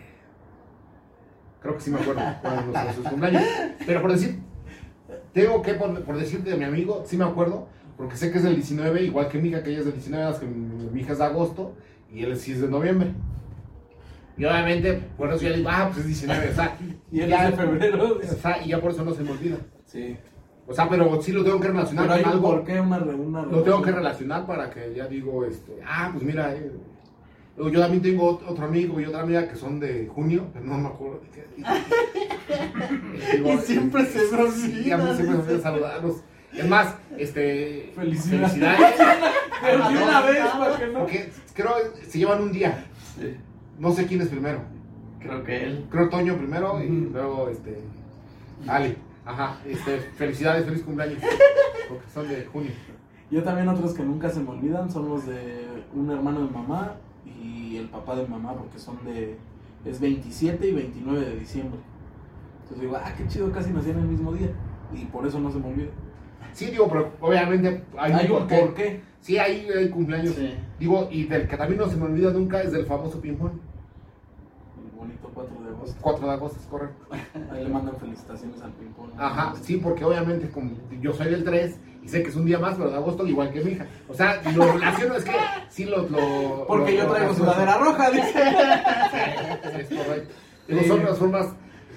Creo 1.62 1.76
que 1.76 1.82
sí 1.82 1.92
me 1.92 2.00
acuerdo 2.00 2.22
cuando 2.42 2.72
los- 2.72 2.96
sus 2.96 3.08
cumpleaños. 3.08 3.44
Pero 3.86 4.02
por 4.02 4.12
decir, 4.12 4.40
tengo 5.34 5.62
que, 5.62 5.76
por, 5.76 6.04
por 6.04 6.18
decirte 6.18 6.50
de 6.50 6.58
mi 6.58 6.64
amigo, 6.66 7.04
sí 7.06 7.18
me 7.18 7.24
acuerdo, 7.26 7.68
porque 7.98 8.16
sé 8.18 8.32
que 8.32 8.40
es 8.40 8.44
del 8.44 8.56
19, 8.56 9.04
igual 9.04 9.30
que 9.30 9.38
mi 9.38 9.50
hija, 9.50 9.62
que 9.62 9.70
ella 9.70 9.80
es 9.80 9.86
del 9.86 9.94
19, 9.94 10.26
más 10.26 10.40
que 10.40 10.46
mi, 10.48 10.86
mi 10.90 11.02
hija 11.02 11.12
es 11.14 11.20
de 11.20 11.26
agosto, 11.26 11.76
y 12.12 12.24
él 12.24 12.36
sí 12.38 12.54
es 12.54 12.62
de 12.62 12.68
noviembre. 12.68 13.14
Y 14.40 14.46
obviamente, 14.46 14.94
por 15.18 15.32
eso 15.34 15.44
ya 15.44 15.52
digo, 15.52 15.70
ah, 15.72 15.88
pues 15.88 16.00
es 16.00 16.06
19, 16.08 16.50
o 16.50 16.56
sea, 16.56 16.78
Y 17.12 17.20
él 17.22 17.30
ya- 17.30 17.52
de 17.52 17.58
febrero. 17.58 18.18
o 18.20 18.36
sea, 18.42 18.64
y 18.64 18.70
ya 18.70 18.80
por 18.82 18.92
eso 18.92 19.04
no 19.04 19.14
se 19.14 19.22
me 19.24 19.32
olvida. 19.32 19.58
Sí. 19.86 20.16
O 20.66 20.74
sea, 20.74 20.88
pero 20.88 21.22
sí 21.22 21.32
lo 21.32 21.44
tengo 21.44 21.60
que 21.60 21.68
relacionar 21.68 22.08
Pero 22.08 22.24
con 22.24 22.32
algo. 22.32 22.50
porqué, 22.52 22.80
una, 22.80 23.00
re- 23.00 23.16
una 23.16 23.42
Lo 23.44 23.64
tengo 23.64 23.82
que 23.82 23.92
relacionar 23.92 24.46
para 24.46 24.70
que 24.70 24.94
ya 24.96 25.08
digo, 25.08 25.44
este, 25.44 25.74
ah, 25.86 26.10
pues 26.14 26.24
mira, 26.24 26.54
eh, 26.56 26.72
yo 27.58 27.80
también 27.82 28.02
tengo 28.02 28.40
ot- 28.40 28.44
otro 28.48 28.66
amigo 28.66 29.00
y 29.02 29.06
otra 29.06 29.22
amiga 29.22 29.48
que 29.48 29.56
son 29.56 29.80
de 29.80 30.08
junio, 30.08 30.48
pero 30.54 30.66
no 30.68 30.78
me 30.78 30.88
acuerdo 30.90 31.20
de 31.22 31.30
qué. 31.32 31.46
Digo, 33.38 33.54
Y 33.54 33.58
siempre 33.58 34.06
se 34.06 34.20
olvida. 34.22 34.52
Sí, 34.84 34.92
a 34.92 34.98
mí 34.98 35.04
siempre 35.16 35.36
se 35.36 35.42
olvida 35.42 35.60
saludarlos. 35.62 36.24
Es 36.54 36.68
más, 36.68 36.96
este, 37.18 37.92
Felicidades. 37.96 38.52
felicidades, 38.52 38.96
Pero 39.62 39.90
de 39.90 39.98
una 40.04 40.22
vez, 40.22 40.40
para 40.58 40.78
que 40.78 40.88
no. 40.88 41.00
porque 41.00 41.30
creo 41.54 41.72
que 41.96 42.06
se 42.06 42.18
llevan 42.20 42.42
un 42.42 42.52
día. 42.52 42.86
Sí, 43.20 43.36
No 43.80 43.92
sé 43.92 44.06
quién 44.06 44.22
es 44.22 44.28
primero. 44.28 44.60
creo 45.20 45.44
que 45.44 45.64
él. 45.64 45.86
Creo 45.90 46.10
Toño 46.10 46.38
primero 46.38 46.82
y 46.84 46.88
luego 47.12 47.50
este 47.50 47.82
Ali. 48.68 48.98
Ajá, 49.26 49.58
este, 49.66 50.00
felicidades, 50.00 50.66
feliz 50.66 50.84
cumpleaños. 50.84 51.20
Porque 51.88 52.10
son 52.14 52.28
de 52.28 52.46
junio. 52.46 52.72
Yo 53.32 53.44
también 53.44 53.68
otros 53.68 53.94
que 53.94 54.04
nunca 54.04 54.30
se 54.30 54.40
me 54.40 54.50
olvidan 54.50 54.92
son 54.92 55.08
los 55.10 55.26
de 55.26 55.68
un 55.94 56.10
hermano 56.10 56.46
de 56.46 56.52
mamá 56.52 56.96
y 57.26 57.78
el 57.78 57.88
papá 57.90 58.16
de 58.16 58.28
mamá 58.28 58.54
porque 58.54 58.80
son 58.80 58.98
de 59.06 59.38
es 59.86 60.00
27 60.00 60.68
y 60.68 60.74
29 60.74 61.26
de 61.26 61.40
diciembre. 61.40 61.80
Entonces 62.64 62.82
digo, 62.82 62.98
ah, 62.98 63.14
qué 63.18 63.28
chido, 63.28 63.52
casi 63.52 63.72
nací 63.72 63.92
en 63.92 64.00
el 64.00 64.08
mismo 64.08 64.34
día 64.34 64.50
y 64.94 65.06
por 65.06 65.26
eso 65.26 65.40
no 65.40 65.52
se 65.52 65.60
me 65.60 65.68
olvida. 65.68 65.90
Sí, 66.54 66.66
digo, 66.66 66.88
pero 66.90 67.12
obviamente 67.22 67.84
hay, 67.98 68.12
Hay, 68.12 68.26
un 68.26 68.40
porqué. 68.40 68.58
porqué. 68.58 69.02
Sí, 69.22 69.38
hay, 69.38 69.68
hay 69.70 69.90
cumpleaños. 69.90 70.36
Sí. 70.36 70.54
Digo, 70.80 71.08
y 71.12 71.26
del 71.26 71.48
que 71.48 71.56
también 71.58 71.80
no 71.80 71.88
se 71.88 71.96
me 71.96 72.06
olvida 72.06 72.32
nunca 72.32 72.62
es 72.62 72.72
del 72.72 72.86
famoso 72.86 73.22
ping-pong. 73.22 73.52
El 74.84 74.98
bonito 74.98 75.30
4 75.34 75.54
de 75.64 75.69
agosto. 75.80 75.98
4 76.02 76.28
de 76.28 76.34
agosto, 76.34 76.60
es 76.60 76.68
correcto. 76.68 77.06
Ahí 77.52 77.64
le 77.64 77.70
mandan 77.70 77.96
felicitaciones 77.98 78.62
al 78.62 78.72
ping 78.74 78.92
pong. 78.94 79.10
Ajá, 79.18 79.54
sí, 79.62 79.78
porque 79.78 80.04
obviamente 80.06 80.50
como 80.50 80.72
yo 81.02 81.14
soy 81.14 81.28
del 81.32 81.44
3 81.44 81.76
y 82.04 82.08
sé 82.08 82.24
que 82.24 82.30
es 82.30 82.36
un 82.36 82.46
día 82.46 82.60
más, 82.60 82.76
pero 82.78 82.90
de 82.92 82.96
agosto 82.98 83.28
igual 83.28 83.52
que 83.52 83.62
mi 83.62 83.72
hija. 83.72 83.86
O 84.08 84.14
sea, 84.14 84.42
lo 84.56 84.72
relaciono 84.74 85.16
es 85.16 85.26
que 85.26 85.36
sí 85.70 85.86
lo... 85.86 86.08
lo 86.08 86.66
Porque 86.68 86.92
lo- 86.94 87.04
yo 87.04 87.08
traigo 87.14 87.34
sudadera 87.34 87.78
roja, 87.78 88.10
dice. 88.12 88.34
Sí, 88.34 89.82
es 89.82 89.88
correcto. 90.00 90.34
Digo, 90.68 90.82
Sí. 90.82 90.88
son 90.88 91.04
las 91.06 91.18
formas 91.18 91.48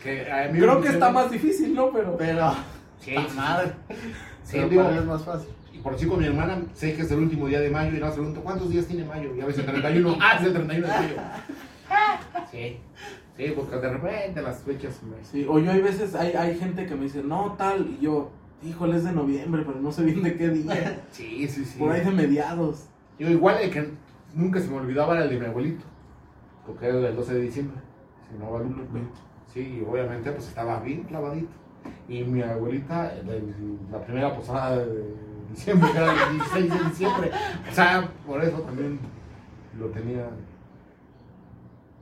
que 0.02 0.30
a 0.32 0.46
mí 0.48 0.52
me 0.54 0.58
Creo 0.60 0.80
que 0.80 0.88
está 0.88 1.10
más 1.10 1.30
difícil, 1.30 1.74
¿no? 1.74 1.90
Pero 1.92 2.16
Pero. 2.16 2.52
Sí, 3.00 3.14
¡ta 3.14 3.34
madre! 3.34 3.72
Sí, 4.44 4.52
Pero 4.52 4.68
digo, 4.68 4.82
es 4.90 5.04
más 5.04 5.22
fácil. 5.22 5.48
Y 5.72 5.78
por 5.78 5.92
decir 5.92 6.08
con 6.08 6.18
mi 6.20 6.26
hermana, 6.26 6.62
sé 6.74 6.94
que 6.94 7.02
es 7.02 7.10
el 7.10 7.18
último 7.18 7.46
día 7.48 7.60
de 7.60 7.70
mayo 7.70 7.90
y 7.90 7.94
se 8.00 8.00
pregunto, 8.12 8.40
¿cuántos 8.42 8.70
días 8.70 8.86
tiene 8.86 9.04
mayo? 9.04 9.34
Y 9.36 9.40
a 9.40 9.46
veces 9.46 9.60
el 9.66 9.70
31, 9.72 10.16
ah, 10.20 10.36
es 10.40 10.46
el 10.46 10.52
31 10.54 10.86
de 10.86 10.92
mayo. 10.92 11.14
Sí, 12.50 12.78
sí, 13.36 13.52
porque 13.56 13.76
de 13.76 13.88
repente 13.92 14.42
las 14.42 14.58
fechas 14.62 15.00
me... 15.02 15.24
Sí, 15.24 15.46
o 15.48 15.58
yo 15.58 15.70
hay 15.72 15.80
veces, 15.80 16.14
hay, 16.14 16.32
hay 16.32 16.56
gente 16.58 16.86
que 16.86 16.94
me 16.94 17.04
dice, 17.04 17.22
no, 17.22 17.54
tal, 17.58 17.86
y 17.88 17.98
yo, 18.04 18.30
híjole, 18.62 18.96
es 18.96 19.04
de 19.04 19.12
noviembre, 19.12 19.62
pero 19.66 19.80
no 19.80 19.90
sé 19.92 20.04
bien 20.04 20.22
de 20.22 20.36
qué 20.36 20.48
día. 20.48 21.00
Sí, 21.12 21.46
sí, 21.48 21.64
sí. 21.64 21.78
Por 21.78 21.92
ahí 21.92 22.04
de 22.04 22.10
mediados. 22.10 22.86
Yo 23.18 23.28
igual 23.30 23.58
el 23.60 23.70
que 23.70 23.88
nunca 24.34 24.60
se 24.60 24.68
me 24.68 24.76
olvidaba 24.76 25.14
era 25.14 25.24
el 25.24 25.30
de 25.30 25.38
mi 25.40 25.46
abuelito, 25.46 25.84
porque 26.66 26.86
era 26.86 27.08
el 27.08 27.16
12 27.16 27.34
de 27.34 27.40
diciembre, 27.40 27.76
si 28.30 28.38
no 28.38 28.46
Guadalupe. 28.46 28.82
Sí, 29.52 29.78
y 29.80 29.84
obviamente 29.88 30.30
pues 30.32 30.48
estaba 30.48 30.80
bien 30.80 31.02
clavadito. 31.04 31.50
Y 32.08 32.22
mi 32.24 32.40
abuelita, 32.42 33.12
el- 33.14 33.78
la 33.90 34.00
primera 34.02 34.34
posada 34.34 34.78
de 34.78 35.14
diciembre, 35.50 35.90
que 35.92 35.98
era 35.98 36.12
el 36.30 36.36
16 36.38 36.72
de 36.72 36.88
diciembre. 36.88 37.30
O 37.70 37.74
sea, 37.74 38.08
por 38.26 38.42
eso 38.42 38.60
también 38.62 38.98
lo 39.78 39.86
tenía... 39.88 40.26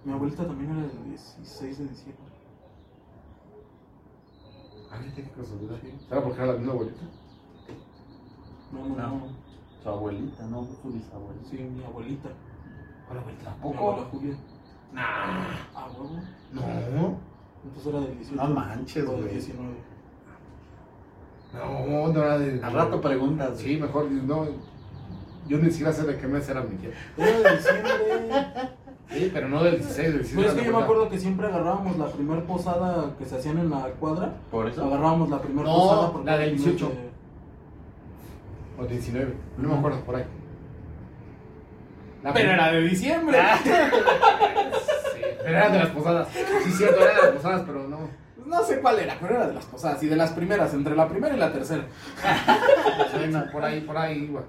Mi 0.05 0.13
abuelita 0.13 0.47
también 0.47 0.71
era 0.71 0.85
el 0.91 1.05
16 1.11 1.79
de 1.79 1.89
diciembre. 1.89 2.25
Ay, 4.91 5.13
qué 5.15 5.23
casualidad. 5.31 5.77
¿Sabes 6.09 6.25
por 6.25 6.35
qué 6.35 6.43
era 6.43 6.53
la 6.53 6.59
misma 6.59 6.73
abuelita? 6.73 7.03
No, 8.73 8.89
no, 8.89 8.97
No. 8.97 9.51
Su 9.83 9.89
abuelita, 9.89 10.43
no 10.47 10.65
su 10.65 10.91
bisabuelita. 10.93 11.49
Sí, 11.51 11.57
mi 11.59 11.83
abuelita. 11.85 12.29
¿Cuál 13.07 13.19
abuelita? 13.21 13.57
Mi 13.63 13.75
abuela 13.77 14.09
Julia. 14.11 14.37
Nah, 14.93 15.47
Ah, 15.75 15.89
huevo. 15.97 16.21
no. 16.53 17.19
Entonces 17.65 17.87
era 17.87 18.01
del 18.01 18.17
18. 18.19 18.37
No 18.49 18.55
manches, 18.55 19.05
o 19.07 19.13
del 19.13 19.21
güey. 19.23 19.33
19. 19.35 19.75
No, 21.55 22.09
no 22.13 22.23
era 22.23 22.39
de... 22.39 22.63
Al 22.63 22.73
rato 22.73 23.01
preguntas. 23.01 23.59
Sí, 23.59 23.77
mejor, 23.79 24.11
no. 24.11 24.47
Yo 25.49 25.59
ni 25.59 25.71
siquiera 25.71 25.93
sé 25.93 26.05
de 26.05 26.17
qué 26.19 26.27
mes 26.27 26.49
era 26.49 26.63
mi 26.63 26.77
tía. 26.77 26.91
Era 27.17 27.39
de 27.41 27.57
diciembre. 27.57 28.71
Sí, 29.13 29.31
pero 29.33 29.49
no 29.49 29.63
del 29.63 29.77
16, 29.79 29.97
del 30.09 30.13
16. 30.19 30.35
Pues 30.37 30.47
es 30.55 30.61
que 30.61 30.67
yo 30.71 30.77
me 30.77 30.83
acuerdo 30.85 31.09
que 31.09 31.19
siempre 31.19 31.47
agarrábamos 31.49 31.99
la 31.99 32.07
primer 32.07 32.45
posada 32.45 33.11
que 33.19 33.25
se 33.25 33.37
hacían 33.37 33.59
en 33.59 33.71
la 33.71 33.83
cuadra. 33.99 34.35
Por 34.51 34.69
eso. 34.69 34.85
Agarrábamos 34.85 35.29
la 35.31 35.41
primer 35.43 35.65
No, 35.65 35.75
posada. 35.75 36.13
porque 36.13 36.27
la 36.27 36.33
del 36.39 36.43
era 36.43 36.51
el 36.53 36.57
18. 36.57 36.89
de- 36.89 37.11
O 38.83 38.87
19, 38.87 39.35
no 39.59 39.69
me 39.69 39.75
acuerdo 39.79 40.01
por 40.01 40.17
ahí. 40.17 40.25
La 42.23 42.33
Pero 42.33 42.51
era 42.53 42.71
de 42.73 42.81
diciembre. 42.83 43.39
Sí, 45.13 45.21
pero 45.43 45.57
era 45.57 45.69
de 45.71 45.79
las 45.79 45.89
posadas. 45.89 46.29
Sí, 46.65 46.71
cierto, 46.73 47.01
era 47.01 47.15
de 47.15 47.23
las 47.23 47.31
posadas, 47.33 47.63
pero 47.67 47.89
no. 47.89 47.99
No 48.47 48.63
sé 48.65 48.81
cuál 48.81 48.99
era, 48.99 49.17
pero 49.21 49.35
era 49.37 49.47
de 49.49 49.55
las 49.55 49.65
posadas. 49.65 50.03
Y 50.03 50.07
de 50.07 50.17
las 50.17 50.33
primeras, 50.33 50.73
entre 50.75 50.95
la 50.97 51.09
primera 51.09 51.35
y 51.35 51.39
la 51.39 51.53
tercera. 51.53 51.85
Sí, 53.13 53.33
por 53.53 53.65
ahí, 53.65 53.81
por 53.81 53.97
ahí 53.97 54.25
iba. 54.31 54.43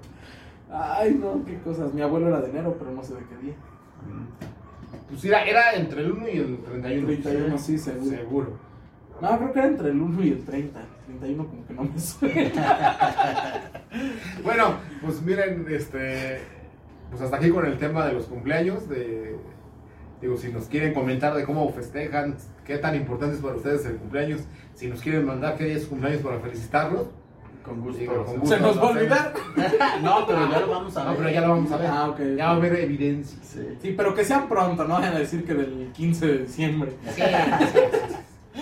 Ay, 0.71 1.17
no, 1.19 1.43
qué 1.45 1.59
cosas. 1.61 1.93
Mi 1.93 2.01
abuelo 2.01 2.27
era 2.27 2.39
de 2.41 2.49
enero, 2.49 2.75
pero 2.77 2.91
no 2.91 3.03
sé 3.03 3.15
de 3.15 3.21
qué 3.25 3.35
día. 3.37 3.53
Pues 5.09 5.25
era, 5.25 5.43
era 5.43 5.73
entre 5.73 6.01
el 6.01 6.11
1 6.13 6.29
y 6.29 6.37
el 6.37 6.57
31. 6.59 7.07
31, 7.07 7.57
sí, 7.57 7.77
seguro. 7.77 8.09
Seguro. 8.09 8.59
No, 9.21 9.37
creo 9.37 9.53
que 9.53 9.59
era 9.59 9.67
entre 9.67 9.89
el 9.89 10.01
1 10.01 10.23
y 10.23 10.29
el 10.29 10.45
30. 10.45 10.81
31 11.07 11.47
como 11.47 11.67
que 11.67 11.73
no 11.73 11.83
me 11.83 11.99
suena. 11.99 13.71
Bueno, 14.43 14.75
pues 15.01 15.21
miren, 15.21 15.65
este. 15.69 16.39
Pues 17.09 17.21
hasta 17.21 17.35
aquí 17.35 17.49
con 17.49 17.65
el 17.65 17.77
tema 17.77 18.07
de 18.07 18.13
los 18.13 18.25
cumpleaños. 18.25 18.87
De, 18.87 19.35
digo, 20.21 20.37
si 20.37 20.47
nos 20.47 20.67
quieren 20.67 20.93
comentar 20.93 21.35
de 21.35 21.43
cómo 21.43 21.69
festejan, 21.73 22.37
qué 22.63 22.77
tan 22.77 22.95
importante 22.95 23.35
es 23.35 23.41
para 23.41 23.55
ustedes 23.55 23.85
el 23.85 23.97
cumpleaños, 23.97 24.41
si 24.75 24.87
nos 24.87 25.01
quieren 25.01 25.25
mandar 25.25 25.57
qué 25.57 25.65
día 25.65 25.75
es 25.75 25.83
su 25.83 25.89
cumpleaños 25.89 26.21
para 26.21 26.39
felicitarlos. 26.39 27.07
Con 27.63 27.81
gusto. 27.81 27.99
Digo, 27.99 28.25
con 28.25 28.39
gusto. 28.39 28.55
¿Se 28.55 28.61
nos 28.61 28.77
va 28.77 28.81
a 28.81 28.89
olvidar? 28.91 29.33
No, 30.01 30.25
pero 30.25 30.49
ya 30.49 30.59
lo 30.59 30.67
vamos 30.67 30.97
a 30.97 31.03
ver. 31.03 31.11
No, 31.11 31.17
pero 31.17 31.29
ya 31.29 31.41
lo 31.41 31.49
vamos 31.49 31.71
a 31.71 31.77
ver. 31.77 31.87
Ah, 31.91 32.09
ok. 32.09 32.19
Ya 32.37 32.45
va 32.45 32.51
a 32.51 32.55
haber 32.55 32.75
evidencia. 32.75 33.37
Sí. 33.43 33.67
Sí, 33.81 33.93
pero 33.95 34.13
que 34.15 34.23
sean 34.25 34.47
pronto, 34.49 34.83
no 34.85 34.95
vayan 34.95 35.15
a 35.15 35.19
decir 35.19 35.45
que 35.45 35.53
del 35.53 35.91
15 35.93 36.27
de 36.27 36.37
diciembre. 36.39 36.93
Sí, 37.15 37.21
sí, 37.21 37.27
sí, 37.71 37.77
sí. 38.53 38.61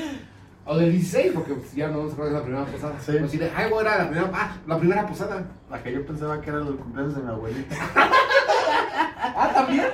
O 0.66 0.78
del 0.78 0.92
16, 0.92 1.32
porque 1.34 1.54
pues, 1.54 1.74
ya 1.74 1.88
no 1.88 2.06
se 2.08 2.14
acuerda 2.14 2.34
de 2.34 2.38
la 2.40 2.44
primera 2.44 2.66
posada. 2.66 2.94
Sí. 3.00 3.14
Pues, 3.18 3.32
si 3.32 3.38
de, 3.38 3.50
ay, 3.56 3.70
bueno, 3.72 3.90
era 3.90 4.04
la 4.04 4.10
primera, 4.10 4.32
ah, 4.34 4.58
la 4.68 4.78
primera 4.78 5.08
posada. 5.08 5.46
La 5.72 5.82
que 5.82 5.92
yo 5.94 6.06
pensaba 6.06 6.40
que 6.42 6.50
era 6.50 6.60
el 6.60 6.76
cumpleaños 6.76 7.16
de 7.16 7.22
mi 7.24 7.30
abuelita. 7.30 7.76
Ah, 9.42 9.52
también. 9.54 9.86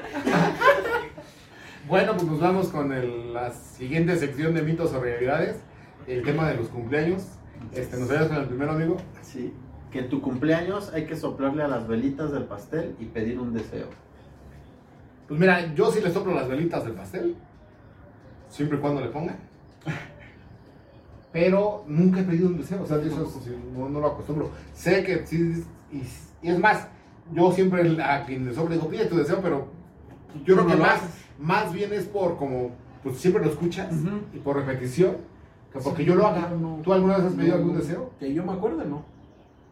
Bueno, 1.87 2.13
pues 2.13 2.23
nos 2.23 2.39
vamos 2.39 2.67
con 2.69 2.91
el- 2.91 3.33
la 3.33 3.51
siguiente 3.51 4.15
sección 4.17 4.53
de 4.55 4.61
mitos 4.63 4.91
o 4.93 4.99
realidades. 4.99 5.57
El 6.07 6.23
tema 6.23 6.47
de 6.49 6.55
los 6.55 6.67
cumpleaños. 6.69 7.23
Este, 7.73 7.97
nos 7.97 8.07
vemos 8.07 8.27
con 8.27 8.37
el 8.37 8.45
primero, 8.45 8.71
amigo. 8.71 8.97
Sí. 9.21 9.53
Que 9.91 9.99
en 9.99 10.09
tu 10.09 10.21
cumpleaños 10.21 10.93
hay 10.93 11.05
que 11.05 11.15
soplarle 11.15 11.63
a 11.63 11.67
las 11.67 11.87
velitas 11.87 12.31
del 12.31 12.45
pastel 12.45 12.95
y 12.99 13.05
pedir 13.05 13.39
un 13.39 13.53
deseo. 13.53 13.87
Pues 15.27 15.39
mira, 15.39 15.73
yo 15.73 15.91
sí 15.91 16.01
le 16.01 16.11
soplo 16.11 16.33
las 16.33 16.47
velitas 16.47 16.83
del 16.83 16.93
pastel. 16.93 17.35
Siempre 18.49 18.77
y 18.77 18.81
cuando 18.81 19.01
le 19.01 19.07
pongan. 19.07 19.37
Pero 21.31 21.83
nunca 21.87 22.21
he 22.21 22.23
pedido 22.23 22.47
un 22.47 22.57
deseo. 22.57 22.83
O 22.83 22.85
sea, 22.85 22.97
eso 23.01 23.31
no, 23.73 23.89
no 23.89 23.99
lo 23.99 24.07
acostumbro. 24.07 24.51
Sé 24.73 25.03
que 25.03 25.25
sí. 25.25 25.63
Y, 25.91 26.03
y 26.45 26.49
es 26.49 26.59
más, 26.59 26.87
yo 27.33 27.51
siempre 27.51 28.01
a 28.03 28.25
quien 28.25 28.45
le 28.45 28.53
soplo 28.53 28.75
digo, 28.75 28.87
pide 28.87 29.05
tu 29.05 29.17
deseo, 29.17 29.41
pero 29.41 29.67
yo 30.45 30.55
creo 30.55 30.63
No 30.63 30.67
que 30.67 30.75
lo 30.75 30.83
más, 30.83 31.01
más 31.39 31.73
bien 31.73 31.93
es 31.93 32.05
por 32.05 32.37
como, 32.37 32.71
pues 33.03 33.17
siempre 33.17 33.43
lo 33.43 33.51
escuchas 33.51 33.93
y 34.33 34.39
por 34.39 34.57
repetición, 34.57 35.17
que 35.83 35.83
porque 35.83 36.05
yo 36.05 36.15
lo 36.15 36.27
haga. 36.27 36.49
No. 36.59 36.79
¿Tú 36.83 36.93
alguna 36.93 37.17
vez 37.17 37.25
has 37.27 37.33
pedido 37.33 37.55
No, 37.57 37.61
algún 37.63 37.77
deseo? 37.77 38.11
Que 38.19 38.33
yo 38.33 38.43
me 38.43 38.53
acuerde, 38.53 38.85
¿no. 38.85 39.03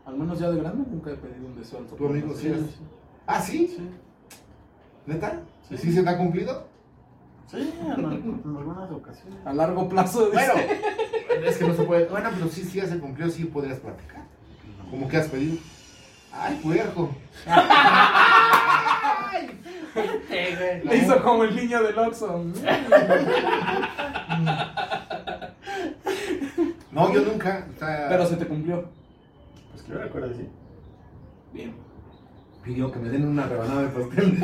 Al 0.06 0.18
menos 0.18 0.38
ya 0.40 0.50
de 0.52 0.60
grande 0.60 0.84
nunca 0.92 1.12
he 1.12 1.16
pedido 1.16 1.46
un 1.48 1.56
deseo 1.56 1.80
al 1.80 1.86
¿Tu 1.86 2.06
amigo 2.06 2.34
sí? 2.36 2.50
Sí, 2.54 2.76
Ah, 3.26 3.40
sí, 3.42 3.68
sí. 3.76 3.90
neta. 5.06 5.40
¿Y 5.70 5.78
Sí. 5.78 5.84
sí 5.88 5.94
se 5.94 6.04
te 6.04 6.10
ha 6.10 6.18
cumplido? 6.18 6.68
Sí, 7.48 7.74
en 7.82 7.92
algunas 8.06 8.92
ocasiones. 8.92 9.40
A 9.46 9.54
largo 9.54 9.88
plazo, 9.88 10.30
dice. 10.30 10.46
Bueno, 10.52 11.48
es 11.48 11.58
que 11.58 11.68
no 11.68 11.74
se 11.74 11.84
puede. 11.84 12.06
Bueno, 12.08 12.30
pero 12.34 12.50
sí, 12.50 12.64
sí, 12.64 12.80
ya 12.80 12.86
se 12.88 13.00
cumplió, 13.00 13.30
sí 13.30 13.46
podrías 13.46 13.80
platicar. 13.80 14.24
¿Cómo 14.90 15.08
que 15.08 15.18
has 15.18 15.28
pedido? 15.28 15.58
Ay, 16.34 16.60
puerco. 16.64 17.10
Le 20.86 20.98
hizo 20.98 21.22
como 21.24 21.44
el 21.44 21.56
niño 21.56 21.82
del 21.84 21.98
Oxxo. 21.98 22.44
No, 26.94 27.12
yo 27.14 27.22
nunca. 27.22 27.68
o 27.76 27.80
sea, 27.80 28.06
Pero 28.10 28.26
se 28.28 28.36
te 28.38 28.46
cumplió. 28.46 28.86
Pues 29.72 29.84
que 29.84 29.92
yo 29.94 29.98
recuerdo, 30.00 30.34
sí. 30.36 30.48
Bien. 31.52 31.74
pidió 32.64 32.92
que 32.92 33.00
me 33.00 33.10
den 33.10 33.28
una 33.28 33.46
rebanada 33.48 33.82
de 33.84 33.88
pastel. 33.90 34.40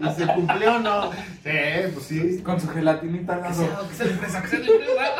¿Y 0.00 0.10
se 0.14 0.26
cumplió 0.26 0.76
o 0.76 0.78
no? 0.78 1.12
Sí, 1.12 1.90
pues 1.94 2.06
sí. 2.06 2.42
Con 2.42 2.58
su 2.60 2.68
gelatinita 2.68 3.34
al 3.34 3.40
lado. 3.42 3.54
sea, 3.54 3.78
que 3.88 3.94
sea 3.94 4.06
de 4.06 4.12
fresa, 4.14 4.42
que 4.42 4.48
sea 4.48 4.58
de 4.60 4.66
fresa. 4.66 5.12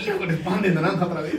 Híjole, 0.00 0.34
pan 0.38 0.62
de 0.62 0.70
naranja 0.70 1.04
otra 1.04 1.20
vez. 1.20 1.34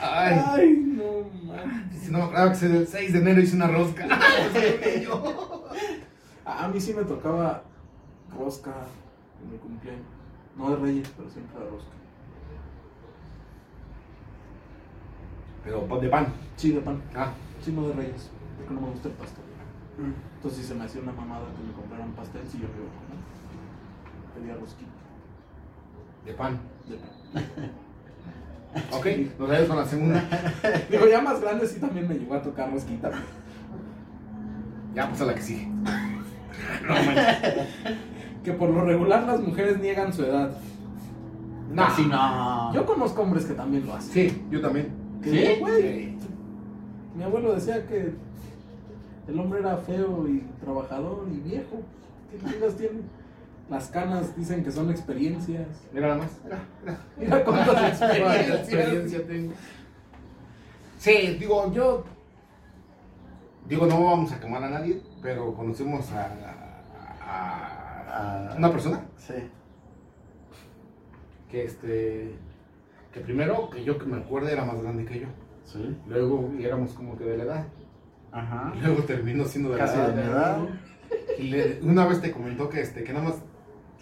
Ay, 0.00 0.40
Ay, 0.46 0.76
no 0.96 1.28
mames. 1.44 2.00
si 2.02 2.10
no 2.12 2.18
me 2.18 2.24
acuerdo 2.24 2.58
que 2.58 2.66
el 2.66 2.86
6 2.86 3.12
de 3.12 3.18
enero 3.18 3.40
hice 3.40 3.56
una 3.56 3.66
rosca. 3.66 4.04
A 4.08 5.47
a 6.52 6.68
mí 6.68 6.80
sí 6.80 6.94
me 6.94 7.04
tocaba 7.04 7.62
rosca 8.36 8.74
en 9.42 9.52
mi 9.52 9.58
cumpleaños. 9.58 10.06
No 10.56 10.70
de 10.70 10.76
Reyes, 10.76 11.12
pero 11.16 11.30
siempre 11.30 11.62
de 11.62 11.70
rosca. 11.70 11.90
Pero 15.64 15.86
pan 15.86 16.00
de 16.00 16.08
pan. 16.08 16.26
Sí, 16.56 16.72
de 16.72 16.80
pan. 16.80 17.02
Ah, 17.14 17.32
Sí, 17.60 17.72
no 17.72 17.88
de 17.88 17.94
Reyes. 17.94 18.30
Porque 18.56 18.74
no 18.74 18.80
me 18.80 18.90
gusta 18.90 19.08
el 19.08 19.14
pastel. 19.14 19.44
Entonces, 20.36 20.60
si 20.60 20.66
se 20.68 20.74
me 20.74 20.84
hacía 20.84 21.02
una 21.02 21.12
mamada 21.12 21.46
que 21.56 21.62
me 21.64 21.72
compraran 21.72 22.12
pastel, 22.12 22.46
si 22.46 22.58
yo 22.58 22.68
me 22.68 22.76
iba 22.76 22.86
a 22.86 22.94
comer. 22.94 23.18
Pedía 24.34 24.54
rosquita 24.54 24.98
de 26.28 26.34
pan. 26.34 26.58
de 26.88 26.96
pan. 26.96 27.70
Ok, 28.92 29.06
nos 29.38 29.48
vemos 29.48 29.66
con 29.66 29.76
la 29.78 29.86
segunda. 29.86 30.22
Digo, 30.90 31.08
ya 31.08 31.22
más 31.22 31.40
grande 31.40 31.66
sí 31.66 31.80
también 31.80 32.06
me 32.06 32.14
llegó 32.14 32.34
a 32.34 32.42
tocar 32.42 32.70
rosquita. 32.70 33.10
Ya, 34.94 35.08
pues 35.08 35.22
a 35.22 35.24
la 35.24 35.34
que 35.34 35.40
sigue. 35.40 35.66
No. 36.86 36.94
Que 38.44 38.52
por 38.52 38.70
lo 38.70 38.84
regular 38.84 39.24
las 39.24 39.40
mujeres 39.40 39.78
niegan 39.78 40.12
su 40.12 40.24
edad. 40.24 40.50
No. 41.70 41.82
Casi 41.84 42.06
no. 42.06 42.72
Yo 42.74 42.86
conozco 42.86 43.22
hombres 43.22 43.44
que 43.44 43.54
también 43.54 43.86
lo 43.86 43.94
hacen. 43.94 44.12
Sí, 44.30 44.42
yo 44.50 44.60
también. 44.60 44.88
¿Sí? 45.22 45.56
güey, 45.60 46.14
Mi 47.16 47.24
abuelo 47.24 47.54
decía 47.54 47.86
que 47.86 48.14
el 49.26 49.38
hombre 49.38 49.60
era 49.60 49.76
feo 49.76 50.26
y 50.28 50.40
trabajador 50.60 51.26
y 51.30 51.38
viejo. 51.40 51.82
¿Qué 52.30 52.38
chingas 52.50 52.76
tiene? 52.76 53.00
Las 53.68 53.88
canas 53.88 54.34
dicen 54.34 54.64
que 54.64 54.70
son 54.70 54.90
experiencias. 54.90 55.66
Mira 55.92 56.08
nada 56.08 56.20
más. 56.20 56.30
Mira, 56.44 56.58
mira. 56.82 56.98
Mira 57.18 57.44
cuántas 57.44 57.88
experiencias. 58.00 58.58
experiencia 58.60 59.26
tengo. 59.26 59.52
Sí, 60.98 61.36
digo, 61.38 61.70
yo. 61.72 62.04
Digo, 63.68 63.84
no 63.86 64.02
vamos 64.02 64.32
a 64.32 64.40
quemar 64.40 64.64
a 64.64 64.70
nadie, 64.70 65.02
pero 65.22 65.54
conocemos 65.54 66.10
a, 66.12 66.30
a- 67.22 68.50
a 68.52 68.56
una 68.56 68.70
persona 68.70 69.04
Sí. 69.16 69.34
que 71.50 71.64
este. 71.64 72.34
Que 73.12 73.20
primero, 73.20 73.70
que 73.70 73.84
yo 73.84 73.98
que 73.98 74.04
me 74.06 74.18
acuerde, 74.18 74.52
era 74.52 74.64
más 74.64 74.80
grande 74.82 75.04
que 75.04 75.20
yo. 75.20 75.26
Sí. 75.64 75.96
Luego 76.06 76.50
éramos 76.60 76.92
como 76.92 77.16
que 77.16 77.24
de 77.24 77.36
la 77.38 77.44
edad. 77.44 77.64
Ajá. 78.32 78.72
Y 78.76 78.80
luego 78.80 79.02
terminó 79.04 79.44
siendo 79.46 79.70
de 79.70 79.78
Casi 79.78 79.96
la 79.96 80.08
de 80.10 80.14
mi 80.22 80.28
edad. 80.28 80.58
Y 81.38 81.42
le- 81.44 81.80
una 81.82 82.06
vez 82.06 82.20
te 82.20 82.30
comentó 82.32 82.68
que 82.68 82.80
este, 82.82 83.02
que 83.04 83.12
nada 83.12 83.26
más 83.30 83.36